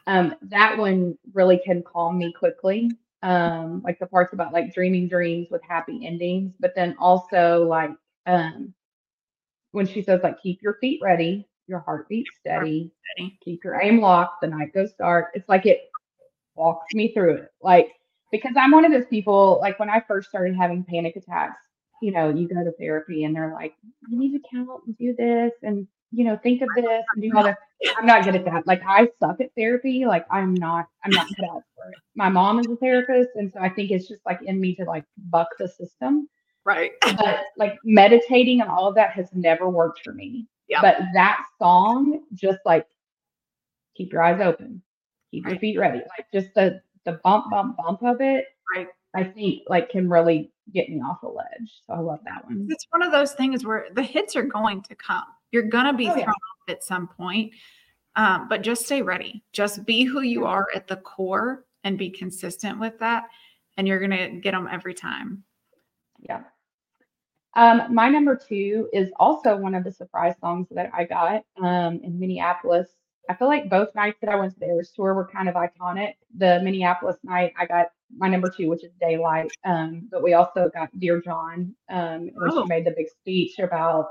[0.07, 2.91] Um, that one really can calm me quickly.
[3.23, 7.91] Um, like the parts about like dreaming dreams with happy endings, but then also like
[8.27, 8.73] um
[9.73, 13.39] when she says like keep your feet ready, your heartbeat steady, Steady.
[13.45, 15.31] keep your aim locked, the night goes dark.
[15.35, 15.81] It's like it
[16.55, 17.49] walks me through it.
[17.63, 17.89] Like,
[18.31, 21.61] because I'm one of those people, like when I first started having panic attacks,
[22.01, 23.75] you know, you go to therapy and they're like,
[24.09, 27.37] you need to count and do this and, you know, think of this and do
[27.37, 27.59] all that.
[27.97, 28.67] I'm not good at that.
[28.67, 30.07] Like, I suck at therapy.
[30.07, 31.99] Like, I'm not, I'm not good out for it.
[32.15, 33.31] My mom is a therapist.
[33.35, 36.29] And so I think it's just like in me to like buck the system.
[36.65, 36.93] Right.
[37.01, 40.47] But like meditating and all of that has never worked for me.
[40.69, 40.83] Yeah.
[40.83, 42.87] But that song, just like
[43.97, 44.83] keep your eyes open,
[45.31, 45.99] keep your feet ready.
[45.99, 48.89] Like just the the bump, bump, bump of it, Right.
[49.15, 51.83] I think like can really get me off a ledge.
[51.87, 52.67] So I love that one.
[52.71, 55.25] It's one of those things where the hits are going to come.
[55.51, 56.25] You're going to be Oh, yeah.
[56.25, 57.53] thrown off at some point.
[58.17, 59.43] Um, but just stay ready.
[59.53, 60.49] Just be who you Yeah.
[60.49, 63.25] are at the core and be consistent with that.
[63.79, 65.43] And you're going to get them every time.
[66.21, 66.43] Yeah.
[67.55, 72.01] Um, my number two is also one of the surprise songs that I got um,
[72.03, 72.89] in Minneapolis.
[73.29, 75.55] I feel like both nights that I went to the Eras tour were kind of
[75.55, 76.15] iconic.
[76.37, 79.51] The Minneapolis night, I got my number two, which is Daylight.
[79.65, 82.63] Um, but we also got Dear John um, when Oh.
[82.63, 84.09] she made the big speech about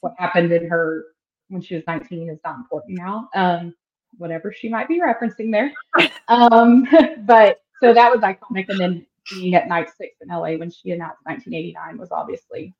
[0.00, 1.04] what happened in her
[1.48, 3.28] when she was 19 is not important now.
[3.34, 3.74] Um,
[4.16, 5.72] whatever she might be referencing there.
[6.28, 6.86] Um,
[7.26, 8.70] but so that was iconic.
[8.70, 12.72] And then being at night six in LA when she announced 1989 was obviously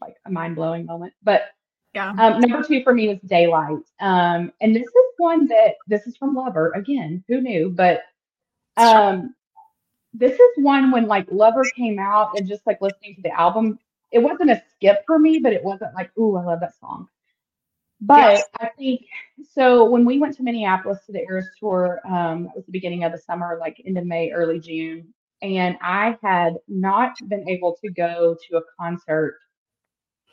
[0.00, 1.12] like a mind blowing moment.
[1.24, 1.42] But
[1.94, 2.10] Yeah.
[2.18, 3.84] um, number two for me was Daylight.
[4.00, 7.22] Um, and this is one that this is from Lover again.
[7.28, 7.70] Who knew?
[7.70, 8.02] But
[8.76, 9.34] Um,
[10.14, 13.78] this is one when like Lover came out and just like listening to the album,
[14.10, 17.08] it wasn't a skip for me, but it wasn't like, ooh, I love that song.
[18.00, 18.44] But Yes.
[18.60, 19.02] I think
[19.52, 19.84] so.
[19.84, 23.12] When we went to Minneapolis to the Eras tour, um, it was the beginning of
[23.12, 27.90] the summer, like end of May, early June, and I had not been able to
[27.90, 29.38] go to a concert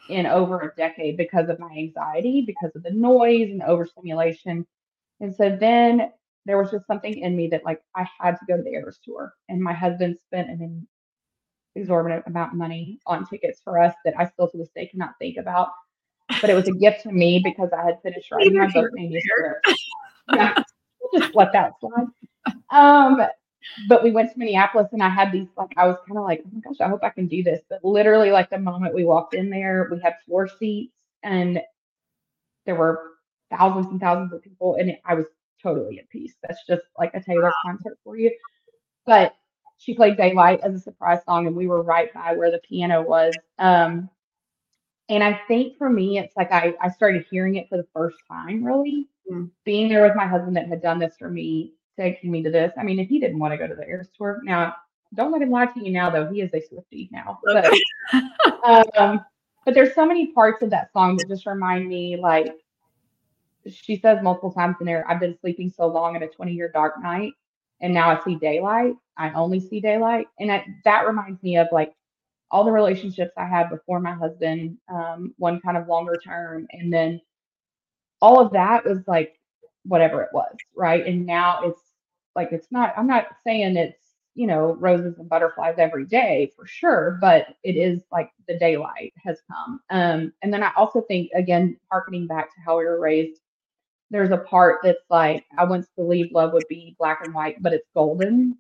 [0.10, 4.66] in over a decade because of my anxiety, because of the noise and overstimulation.
[5.20, 6.12] And so then
[6.46, 9.00] there was just something in me that like I had to go to the Eras
[9.04, 10.88] tour, and my husband spent an
[11.76, 15.14] exorbitant amount of money on tickets for us that I still to this day cannot
[15.20, 15.70] think about.
[16.42, 18.90] But it was a gift to me because I had finished writing my book.
[20.34, 20.64] Yeah,
[21.18, 22.08] just let that slide.
[22.72, 23.22] Um,
[23.88, 26.44] but we went to Minneapolis and I had these like I was kind of like,
[26.46, 27.62] oh my gosh, I hope I can do this.
[27.70, 31.62] But literally, like the moment we walked in there, we had floor seats and
[32.66, 33.12] there were
[33.50, 35.26] thousands and thousands of people, and I was
[35.62, 36.36] totally at peace.
[36.44, 38.32] That's just like a Taylor concert for you.
[39.06, 39.36] But
[39.78, 43.02] she played Daylight as a surprise song, and we were right by where the piano
[43.02, 43.36] was.
[43.58, 44.10] Um,
[45.10, 48.18] and I think for me, it's like I, I started hearing it for the first
[48.30, 49.52] time, really Mm.
[49.64, 52.72] being there with my husband that had done this for me, taking me to this.
[52.78, 54.76] I mean, if he didn't want to go to the Eras tour, now
[55.14, 56.32] don't let him lie to you now, though.
[56.32, 57.40] He is a Swiftie now.
[57.44, 59.26] But, um,
[59.66, 62.56] but there's so many parts of that song that just remind me, like,
[63.70, 66.70] she says multiple times in there, I've been sleeping so long in a 20 year
[66.70, 67.34] dark night,
[67.82, 68.96] and now I see daylight.
[69.18, 70.28] I only see daylight.
[70.40, 71.94] And I, that reminds me of like
[72.52, 76.92] all the relationships I had before my husband, um, one kind of longer term, and
[76.92, 77.22] then
[78.22, 79.40] all of that was like
[79.84, 81.06] whatever it was, right?
[81.06, 81.82] And now it's
[82.36, 82.94] like it's not.
[82.98, 83.98] I'm not saying it's
[84.36, 89.14] you know roses and butterflies every day for sure, but it is like the daylight
[89.24, 89.80] has come.
[89.90, 93.42] Um, and then I also think again, harkening back to how we were raised,
[94.12, 97.74] there's a part that's like I once believed love would be black and white, but
[97.74, 98.58] it's golden.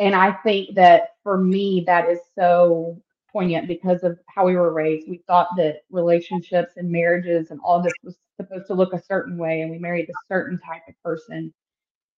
[0.00, 3.00] And I think that for me, that is so
[3.32, 5.08] poignant because of how we were raised.
[5.08, 9.36] We thought that relationships and marriages and all this was supposed to look a certain
[9.36, 11.52] way, and we married a certain type of person.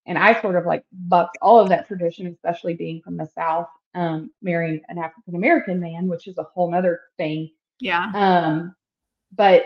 [0.06, 3.68] And I sort of like bucked all of that tradition, especially being from the South,
[3.94, 7.50] um, marrying an African American man, which is a whole nother thing.
[7.80, 8.10] Yeah.
[8.14, 8.74] Um,
[9.36, 9.64] but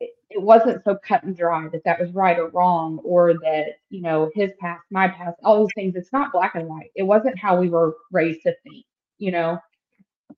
[0.00, 3.78] it, it wasn't so cut and dry that that was right or wrong, or that
[3.90, 5.96] you know his past, my past, all those things.
[5.96, 6.90] It's not black and white.
[6.94, 8.84] It wasn't how we were raised to think,
[9.18, 9.58] you know.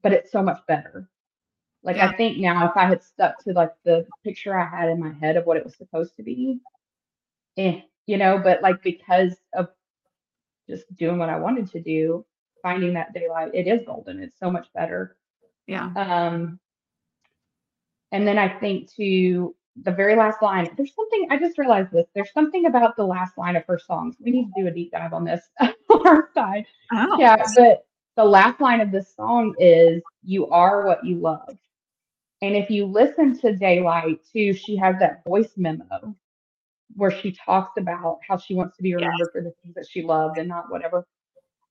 [0.02, 1.08] But it's so much better.
[1.82, 2.08] Like Yeah.
[2.08, 5.12] I think now, if I had stuck to like the picture I had in my
[5.14, 6.60] head of what it was supposed to be,
[7.56, 8.38] eh, you know.
[8.38, 9.68] But like because of
[10.68, 12.24] just doing what I wanted to do,
[12.62, 14.20] finding that daylight, it is golden.
[14.20, 15.16] It's so much better.
[15.66, 15.90] Yeah.
[15.94, 16.58] Um,
[18.10, 19.54] and then I think to
[19.84, 22.06] the very last line, there's something I just realized this.
[22.14, 24.16] There's something about the last line of her songs.
[24.18, 26.64] We need to do a deep dive on this on our side.
[26.92, 27.16] Oh.
[27.18, 27.84] Yeah, but
[28.16, 31.56] the last line of this song is "You are what you love."
[32.40, 36.14] And if you listen to Daylight too, she has that voice memo
[36.96, 39.00] where she talks about how she wants to be Yes.
[39.00, 41.06] remembered for the things that she loved and not whatever.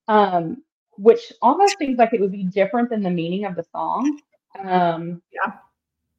[0.07, 0.63] Um,
[0.97, 4.21] which almost seems like it would be different than the meaning of the song.
[4.59, 5.59] Um, Yeah.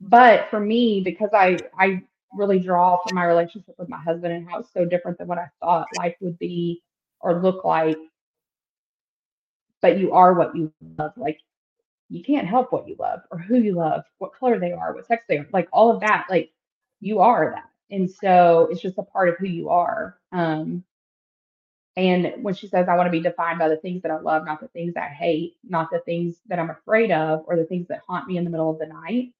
[0.00, 4.48] But for me, because I I really draw from my relationship with my husband and
[4.48, 6.82] how it's so different than what I thought life would be
[7.20, 7.98] or look like.
[9.80, 11.12] But you are what you love.
[11.16, 11.40] Like
[12.08, 15.06] you can't help what you love or who you love, what color they are, what
[15.06, 16.26] sex they are, like all of that.
[16.30, 16.50] Like
[17.00, 17.70] you are that.
[17.90, 20.18] And so it's just a part of who you are.
[20.32, 20.84] Um,
[21.96, 24.44] and when she says, I want to be defined by the things that I love,
[24.44, 27.88] not the things I hate, not the things that I'm afraid of, or the things
[27.88, 29.32] that haunt me in the middle of the night.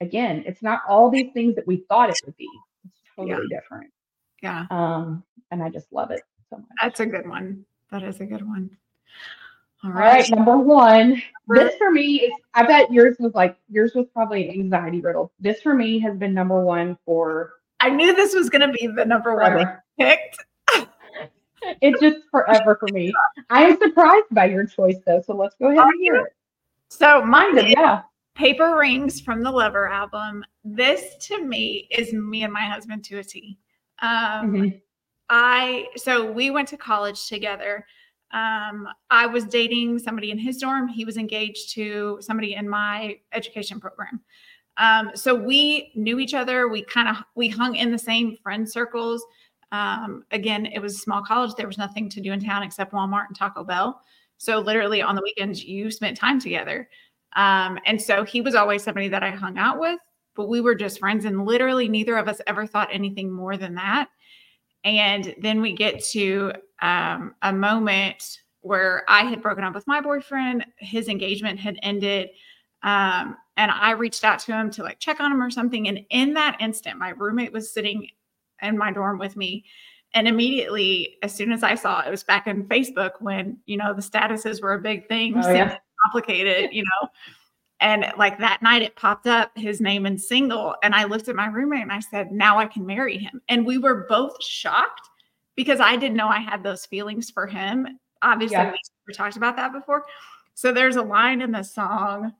[0.00, 2.48] Again, it's not all these things that we thought it would be.
[2.86, 3.92] It's totally different.
[4.42, 4.66] Yeah.
[4.70, 6.66] Um, and I just love it so much.
[6.80, 7.64] That's a good one.
[7.90, 8.70] That is a good one.
[9.84, 10.30] All All right, right.
[10.30, 11.22] number one.
[11.46, 15.30] This for me is, I bet yours was like, yours was probably anxiety riddled.
[15.40, 17.52] This for me has been number one for
[17.82, 19.84] I knew this was going to be the number one forever.
[19.98, 20.36] picked.
[21.80, 23.12] It's just forever for me.
[23.48, 26.34] I am surprised by your choice though, so let's go ahead and hear it.
[26.88, 28.02] So mine is yeah.
[28.34, 30.44] Paper Rings from the Lover album.
[30.64, 33.58] This to me is me and my husband to a T.
[34.00, 34.80] Um, Mhm.
[35.30, 37.86] I so we went to college together.
[38.32, 40.88] Um, I was dating somebody in his dorm.
[40.88, 44.20] He was engaged to somebody in my education program.
[44.78, 46.68] Um, so we knew each other.
[46.68, 49.24] We kind of we hung in the same friend circles.
[49.70, 51.54] Um, again, it was a small college.
[51.54, 54.00] There was nothing to do in town except Walmart and Taco Bell.
[54.36, 56.88] So literally on the weekends, you spent time together.
[57.36, 59.98] Um, and so he was always somebody that I hung out with,
[60.34, 63.74] but we were just friends, and literally neither of us ever thought anything more than
[63.76, 64.08] that.
[64.84, 70.00] And then we get to um, a moment where I had broken up with my
[70.00, 72.30] boyfriend, his engagement had ended.
[72.82, 75.88] Um, and I reached out to him to like check on him or something.
[75.88, 78.08] And in that instant, my roommate was sitting
[78.62, 79.64] in my dorm with me.
[80.14, 83.76] And immediately, as soon as I saw it, it was back in Facebook when, you
[83.76, 85.78] know, the statuses were a big thing, Oh, yeah.
[86.04, 87.08] complicated, you know.
[87.80, 90.76] And like that night, it popped up his name and single.
[90.82, 93.40] And I looked at my roommate and I said, Now I can marry him.
[93.48, 95.08] And we were both shocked
[95.56, 97.98] because I didn't know I had those feelings for him.
[98.22, 98.72] Obviously, Yeah.
[99.06, 100.04] we talked about that before.
[100.54, 102.32] So there's a line in the song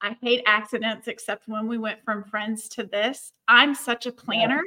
[0.00, 3.32] I hate accidents except when we went from friends to this.
[3.48, 4.62] I'm such a planner.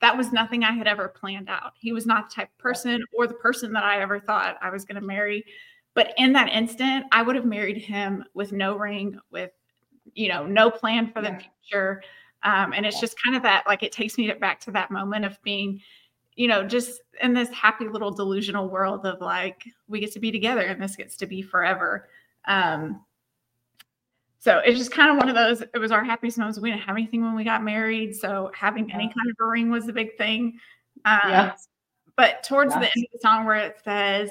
[0.00, 1.72] That was nothing I had ever planned out.
[1.78, 4.70] He was not the type of person or the person that I ever thought I
[4.70, 5.44] was going to marry.
[5.94, 9.50] But in that instant, I would have married him with no ring, with,
[10.14, 12.02] you know, no plan for the future.
[12.42, 15.26] Um, and it's just kind of that, like, it takes me back to that moment
[15.26, 15.82] of being,
[16.36, 20.32] you know, just in this happy little delusional world of like, we get to be
[20.32, 22.08] together and this gets to be forever.
[22.46, 23.04] Um,
[24.40, 25.60] so it's just kind of one of those.
[25.60, 26.58] It was our happiest moments.
[26.58, 29.70] We didn't have anything when we got married, so having any kind of a ring
[29.70, 30.58] was a big thing.
[31.04, 31.52] Um, Yeah.
[32.16, 34.30] But towards the end of the song, where it says,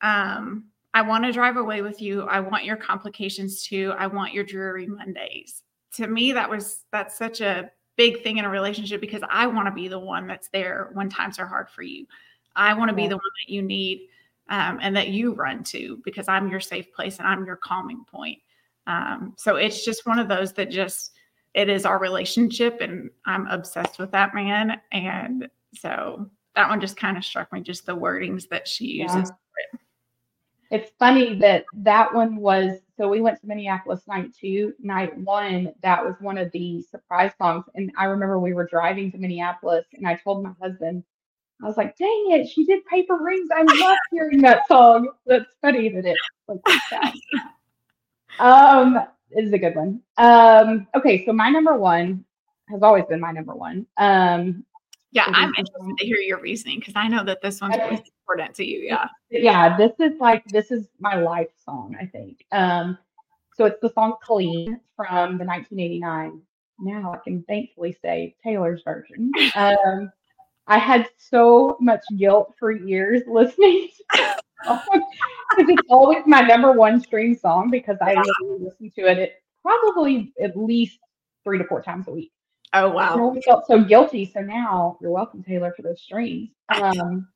[0.00, 2.22] um, "I want to drive away with you.
[2.22, 3.92] I want your complications too.
[3.98, 5.62] I want your dreary Mondays."
[5.94, 9.66] To me, that was that's such a big thing in a relationship because I want
[9.66, 12.06] to be the one that's there when times are hard for you.
[12.56, 14.08] I want to be the one that you need
[14.48, 18.04] um, and that you run to because I'm your safe place and I'm your calming
[18.10, 18.38] point.
[18.90, 21.12] Um, so it's just one of those that just
[21.54, 24.80] it is our relationship, and I'm obsessed with that man.
[24.92, 29.16] And so that one just kind of struck me, just the wordings that she Yeah.
[29.16, 29.32] uses.
[30.72, 35.72] It's funny that that one was so we went to Minneapolis night two, night one.
[35.82, 39.86] That was one of the surprise songs, and I remember we were driving to Minneapolis,
[39.94, 41.02] and I told my husband,
[41.62, 43.48] I was like, "Dang it, she did Paper Rings.
[43.52, 46.60] I love hearing that song." That's funny that it like
[46.90, 47.14] that.
[48.38, 48.94] um,
[49.30, 50.00] this is a good one.
[50.18, 52.24] Um, okay, so my number one
[52.68, 53.86] has always been my number one.
[53.96, 54.64] Um,
[55.12, 58.02] Yeah, I'm interested one- to hear your reasoning because I know that this one's really
[58.28, 58.80] important to you.
[58.80, 59.08] Yeah.
[59.30, 62.44] yeah, this is like this is my life song, I think.
[62.52, 62.96] Um,
[63.56, 66.40] so it's the song Clean from the 1989.
[66.78, 69.32] Now I can thankfully say Taylor's version.
[69.56, 70.10] Um,
[70.66, 77.00] I had so much guilt for years listening to because it's always my number one
[77.00, 79.30] stream song because I literally listen to it at
[79.62, 80.98] probably at least
[81.44, 82.32] three to four times a week.
[82.72, 83.18] Oh I wow.
[83.18, 84.24] always felt so guilty.
[84.32, 86.50] So now you're welcome, Taylor, for those streams.
[86.68, 87.26] Um,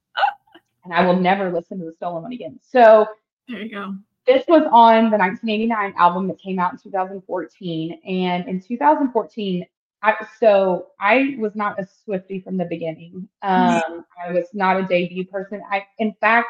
[0.85, 2.59] and I will never listen to the stolen one again.
[2.63, 3.07] So
[3.49, 3.97] There you go.
[4.27, 8.01] this was on the 1989 album that came out in 2014.
[8.07, 9.67] And in 2014,
[10.03, 13.27] I, so I was not a Swiftie from the beginning.
[13.43, 15.63] Um, I was not a debut person.
[15.71, 16.49] I, in fact,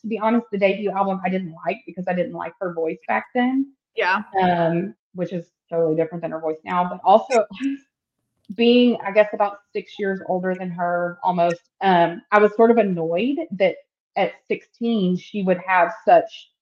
[0.00, 2.98] to be honest, the debut album I didn't like because I didn't like her voice
[3.08, 4.22] back then Yeah.
[4.40, 6.88] um, which is totally different than her voice now.
[6.88, 7.44] But also,
[8.54, 12.76] being, I guess, about six years older than her almost, um, I was sort of
[12.78, 13.76] annoyed that
[14.16, 16.52] at 16 she would have such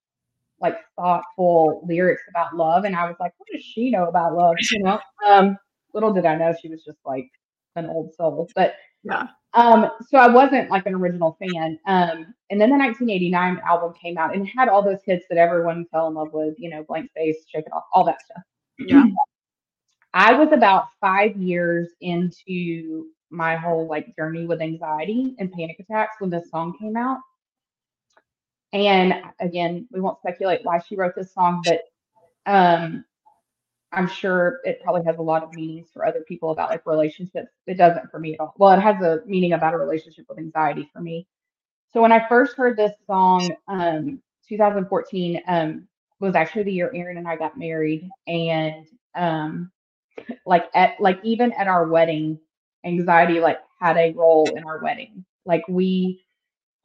[0.59, 2.85] like thoughtful lyrics about love.
[2.85, 4.55] And I was like, what does she know about love?
[4.71, 5.57] You know, um,
[5.93, 7.29] little did I know she was just like
[7.75, 8.49] an old soul.
[8.55, 9.27] But Yeah.
[9.55, 11.79] Um, so I wasn't like an original fan.
[11.87, 15.85] Um, and then the 1989 album came out and had all those hits that everyone
[15.91, 18.43] fell in love with, you know, Blank Space, Shake It Off, all that stuff.
[18.77, 19.05] Yeah.
[20.13, 26.17] I was about five years into my whole like journey with anxiety and panic attacks
[26.19, 27.19] when this song came out.
[28.73, 31.81] And again, we won't speculate why she wrote this song, but
[32.45, 33.05] um,
[33.95, 37.49] I'm sure it probably has a lot of meanings for other people about like relationships.
[37.65, 38.53] It doesn't for me at all.
[38.57, 41.27] Well, it has a meaning about a relationship with anxiety for me.
[41.93, 45.87] So when I first heard this song, um, 2014, um,
[46.19, 48.85] was actually the year Aaron and I got married, and
[49.15, 49.71] um,
[50.45, 52.39] like at like even at our wedding,
[52.83, 55.23] anxiety like had a role in our wedding.
[55.45, 56.21] Like we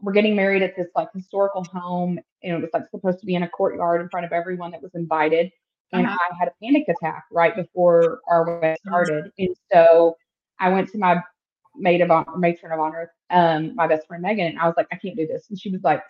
[0.01, 3.35] were getting married at this like historical home, and it was like supposed to be
[3.35, 5.51] in a courtyard in front of everyone that was invited.
[5.93, 6.17] And Uh-huh.
[6.31, 10.17] I had a panic attack right before our wedding started, and so
[10.59, 11.21] I went to my
[11.77, 14.89] maid of honor, matron of honor, um, my best friend Megan, and I was like,
[14.93, 16.03] I can't do this, and she was like,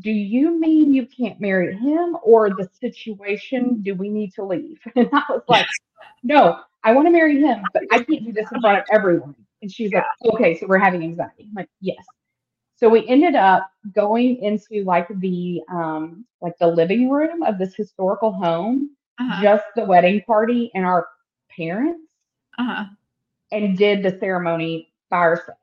[0.00, 3.82] Do you mean you can't marry him, or the situation?
[3.82, 4.80] Do we need to leave?
[4.96, 5.66] And I was like,
[6.22, 9.34] No, I want to marry him, but I can't do this in front of everyone.
[9.62, 10.04] And she's like,
[10.34, 11.44] Okay, so we're having anxiety.
[11.48, 12.04] I'm like, yes.
[12.82, 17.76] So we ended up going into like the um like the living room of this
[17.76, 19.40] historical home, Uh-huh.
[19.40, 21.06] just the wedding party and our
[21.56, 22.10] parents
[22.58, 22.86] Uh-huh.
[23.52, 25.60] and did the ceremony by ourselves.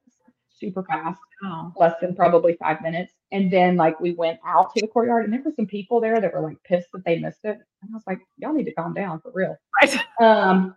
[0.50, 3.14] super fast, Oh, less than probably five minutes.
[3.34, 6.22] And then like we went out to the courtyard and there were some people there
[6.22, 7.58] that were like pissed that they missed it.
[7.82, 9.58] And I was like, y'all need to calm down for real.
[9.82, 9.98] right.
[10.22, 10.76] Um,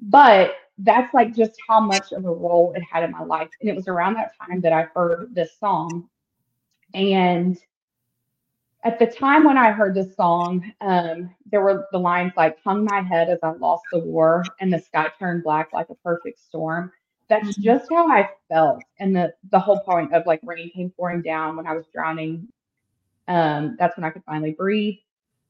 [0.00, 3.48] but that's like just how much of a role it had in my life.
[3.60, 6.08] And it was around that time that I heard this song.
[6.94, 7.58] And
[8.84, 12.84] at the time when I heard this song, um, there were the lines like hung
[12.84, 16.38] my head as I lost the war and the sky turned black like a perfect
[16.40, 16.92] storm.
[17.28, 17.56] That's Mhm.
[17.56, 18.84] just how I felt.
[18.98, 22.48] And the the whole point of like rain came pouring down when I was drowning.
[23.28, 24.96] Um, that's when I could finally breathe.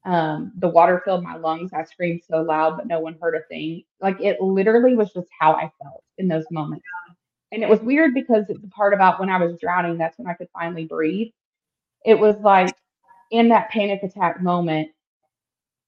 [0.04, 1.72] Um, the water filled my lungs.
[1.72, 3.84] I screamed so loud, but no one heard a thing.
[4.00, 6.84] Like it literally was just how I felt in those moments.
[7.52, 10.34] And it was weird because the part about when I was drowning, that's when I
[10.34, 11.28] could finally breathe.
[12.04, 12.74] It was like
[13.30, 14.90] in that panic attack moment,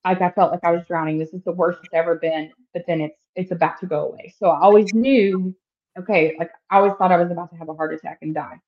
[0.05, 1.19] like I felt like I was drowning.
[1.19, 4.33] This is the worst it's ever been, but then it's it's about to go away.
[4.39, 5.55] So I always knew,
[5.99, 8.61] okay, like I always thought I was about to have a heart attack and die.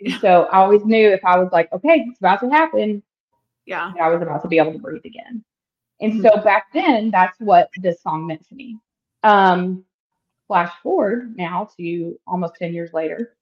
[0.00, 3.02] And so I always knew if I was like, okay, it's about to happen,
[3.66, 3.92] Yeah.
[4.00, 5.44] I was about to be able to breathe again.
[6.00, 6.22] And Mhm.
[6.22, 8.78] so back then, that's what this song meant to me.
[9.22, 9.84] Um,
[10.46, 13.36] flash forward now to almost 10 years later.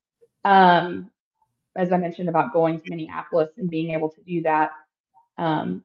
[0.44, 1.10] Um,
[1.76, 4.72] as I mentioned about going to Minneapolis and being able to do that,
[5.38, 5.84] um,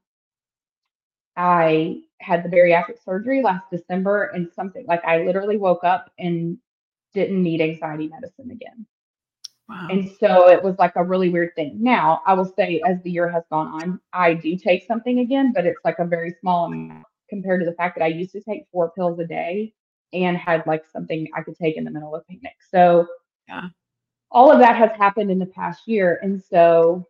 [1.35, 6.57] I had the bariatric surgery last December, and something like I literally woke up and
[7.13, 8.85] didn't need anxiety medicine again.
[9.69, 9.87] Wow.
[9.89, 11.77] And so it was like a really weird thing.
[11.81, 15.51] Now, I will say, as the year has gone on, I do take something again,
[15.53, 18.41] but it's like a very small amount compared to the fact that I used to
[18.41, 19.73] take four pills a day
[20.13, 22.55] and had like something I could take in the middle of a picnic.
[22.71, 23.07] So,
[23.49, 23.69] Yeah.
[24.31, 26.19] all of that has happened in the past year.
[26.21, 27.05] And so,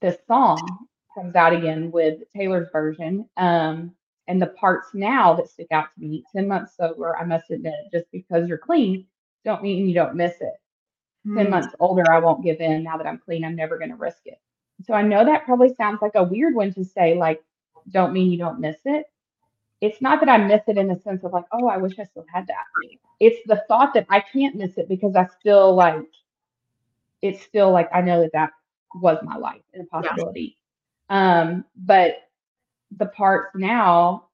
[0.00, 3.28] this song comes out again with Taylor's version.
[3.36, 3.94] Um,
[4.28, 7.74] and the parts now that stick out to me 10 months sober, I must admit,
[7.92, 9.06] just because you're clean,
[9.44, 10.54] don't mean you don't miss it.
[11.34, 11.50] 10 Mm.
[11.50, 12.82] months older, I won't give in.
[12.84, 14.40] Now that I'm clean, I'm never going to risk it.
[14.84, 17.42] So I know that probably sounds like a weird one to say, like,
[17.90, 19.06] don't mean you don't miss it.
[19.80, 22.04] It's not that I miss it in the sense of like, oh, I wish I
[22.04, 22.64] still had that.
[23.20, 26.06] It's the thought that I can't miss it because I still like,
[27.22, 28.50] it's still like, I know that that
[28.94, 30.56] was my life and a possibility.
[31.08, 32.28] Um, but
[32.96, 34.25] the parts now,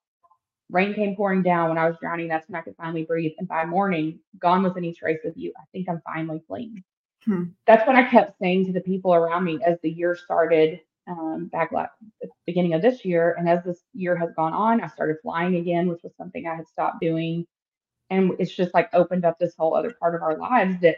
[0.73, 2.29] rain came pouring down when I was drowning.
[2.29, 3.33] That's when I could finally breathe.
[3.39, 5.53] And by morning, gone was any trace of you.
[5.57, 6.83] I think I'm finally clean.
[7.25, 7.45] Hmm.
[7.66, 11.49] That's what I kept saying to the people around me as the year started um,
[11.53, 13.37] back at the beginning of this year.
[13.39, 16.57] And as this year has gone on, I started flying again, which was something I
[16.57, 17.47] had stopped doing.
[18.11, 20.97] And it's just like opened up this whole other part of our lives that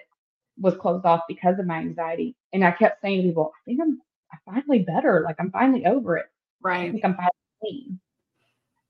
[0.59, 2.37] was closed off because of my anxiety.
[2.53, 4.01] And I kept saying to people, I think I'm,
[4.33, 5.23] I'm finally better.
[5.25, 6.27] Like I'm finally over it.
[6.63, 6.89] Right.
[6.89, 8.01] I think I'm finally clean.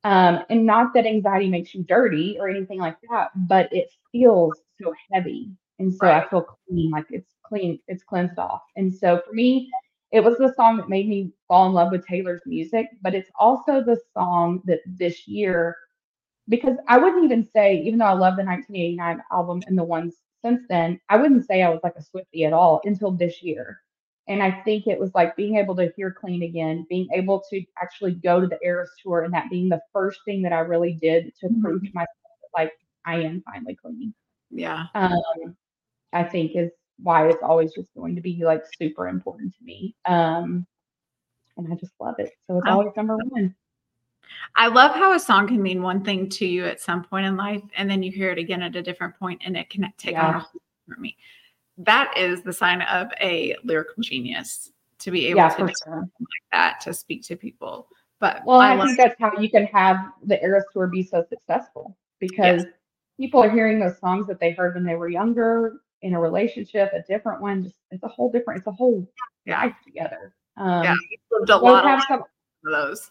[0.04, 4.52] Um, and not that anxiety makes you dirty or anything like that, but it feels
[4.80, 5.50] so heavy.
[5.78, 8.62] And so I feel clean, like it's clean, it's cleansed off.
[8.76, 9.70] And so for me,
[10.12, 13.30] it was the song that made me fall in love with Taylor's music, but it's
[13.40, 15.76] also the song that this year,
[16.48, 20.16] because I wouldn't even say, even though I love the 1989 album and the ones
[20.44, 23.80] since then, I wouldn't say I was like a Swiftie at all until this year.
[24.26, 27.62] And I think it was like being able to hear clean again, being able to
[27.80, 30.94] actually go to the Eras tour, and that being the first thing that I really
[30.94, 32.08] did to prove to myself
[32.42, 32.72] that like
[33.04, 34.14] I am finally clean.
[34.50, 34.86] Yeah.
[34.94, 35.56] Um,
[36.12, 36.70] I think is
[37.02, 39.94] why it's always just going to be like super important to me.
[40.06, 40.66] Um,
[41.56, 42.32] and I just love it.
[42.46, 43.54] So it's always number one.
[44.56, 47.36] I love how a song can mean one thing to you at some point in
[47.36, 50.16] life, and then you hear it again at a different point, and it can take
[50.16, 50.40] on a Yeah.
[50.40, 51.16] whole for me.
[51.78, 54.70] That is the sign of a lyrical genius
[55.00, 56.08] to be able Yeah, to do sure.
[56.52, 57.88] that to speak to people.
[58.20, 61.24] But Well, I I think that's how you can have the Eras tour be so
[61.28, 62.64] successful because
[63.18, 66.92] people are hearing those songs that they heard when they were younger in a relationship,
[66.92, 67.64] a different one.
[67.64, 69.06] Just it's a whole different, it's a whole
[69.44, 69.60] Yeah.
[69.62, 70.34] life together.
[70.56, 70.94] Um, Yeah.
[71.32, 72.24] lived a both lot have of some,
[72.62, 73.10] those.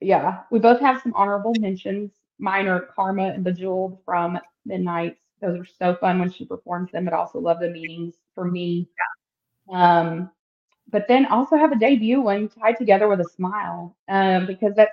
[0.00, 2.12] yeah, we both have some honorable mentions.
[2.38, 5.20] Mine are Karma and Bejeweled from Midnights.
[5.40, 8.88] Those are so fun when she performs them, but also love the meanings for me.
[9.70, 10.30] Um,
[10.90, 14.92] but then also have a debut one tied together with a smile, um, because that's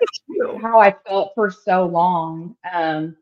[0.60, 2.56] how I felt for so long.
[2.72, 3.16] Um,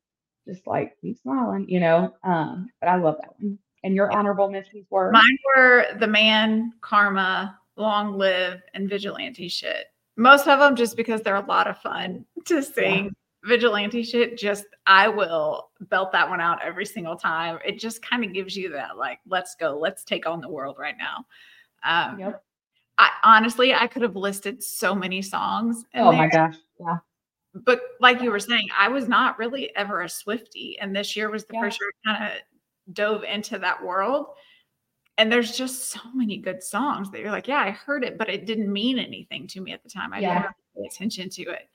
[0.47, 2.15] just like keep smiling, you know.
[2.25, 3.59] Um, but I love that one.
[3.85, 9.87] And your honorable mentions were Mine were the man, karma, long live, and vigilante shit.
[10.17, 13.15] Most of them just because they're a lot of fun to sing.
[13.45, 17.59] Vigilante shit, just I will belt that one out every single time.
[17.65, 20.77] It just kind of gives you that like, let's go, let's take on the world
[20.79, 21.25] right now.
[21.83, 22.45] Um, Yep.
[22.99, 25.85] I honestly, I could have listed so many songs.
[25.95, 26.57] Oh there, my gosh.
[26.79, 26.99] Yeah.
[27.55, 31.31] but like you were saying, I was not really ever a Swiftie, and this year
[31.31, 31.63] was the Yeah.
[31.63, 34.27] first year I kind of dove into that world.
[35.19, 38.31] and there's just so many good songs that you're like, yeah, I heard it, but
[38.31, 40.13] it didn't mean anything to me at the time.
[40.15, 40.43] I Yeah.
[40.43, 41.69] didn't pay attention to it.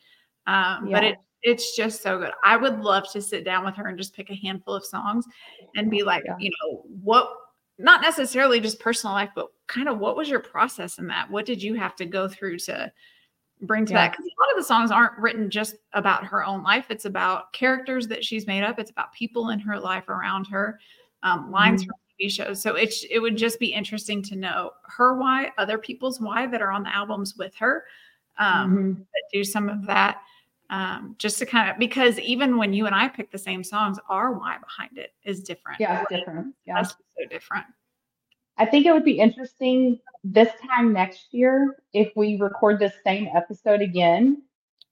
[0.47, 0.93] Um, Yeah.
[0.97, 2.31] but it it's just so good.
[2.43, 5.25] I would love to sit down with her and just pick a handful of songs
[5.75, 6.35] and be like, Yeah.
[6.39, 7.29] you know, what
[7.77, 11.29] not necessarily just personal life, but kind of what was your process in that?
[11.29, 12.91] What did you have to go through to
[13.61, 14.07] bring to Yeah.
[14.07, 14.11] that?
[14.13, 16.87] Because a lot of the songs aren't written just about her own life.
[16.89, 18.79] It's about characters that she's made up.
[18.79, 20.79] It's about people in her life around her,
[21.21, 21.87] um, lines Mhm.
[21.87, 22.59] from TV shows.
[22.61, 26.61] So it's it would just be interesting to know her why, other people's why that
[26.63, 27.85] are on the albums with her.
[28.39, 28.97] Um, Mhm.
[28.97, 30.21] that do some of that
[30.69, 33.99] um, just to kind of because even when you and I pick the same songs,
[34.09, 35.79] our why behind it is different.
[35.79, 36.55] Yeah, it's different.
[36.65, 36.75] Yeah.
[36.75, 37.65] That's so different.
[38.57, 43.29] I think it would be interesting this time next year if we record this same
[43.35, 44.41] episode again.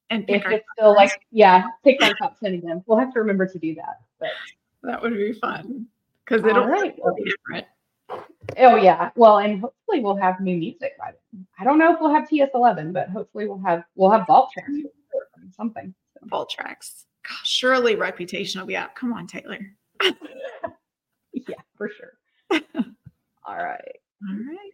[0.10, 2.84] And pick If our, it's still like, yeah, pick our top 10 again.
[2.86, 4.02] We'll have to remember to do that.
[4.20, 4.30] But
[4.84, 5.88] that would be fun
[6.26, 6.96] because it'll right.
[6.96, 7.66] be different.
[8.58, 9.10] oh yeah.
[9.16, 11.48] Well, and hopefully we'll have new music by then.
[11.58, 14.72] I don't know if we'll have TS11, but hopefully we'll have we'll have vault tracks
[15.52, 15.94] something.
[16.30, 17.06] So, tracks.
[17.28, 18.96] Gosh, surely Reputation will be out.
[18.96, 19.60] Come on, Taylor.
[21.34, 22.14] yeah, for sure.
[23.46, 23.98] All right.
[24.30, 24.72] All right.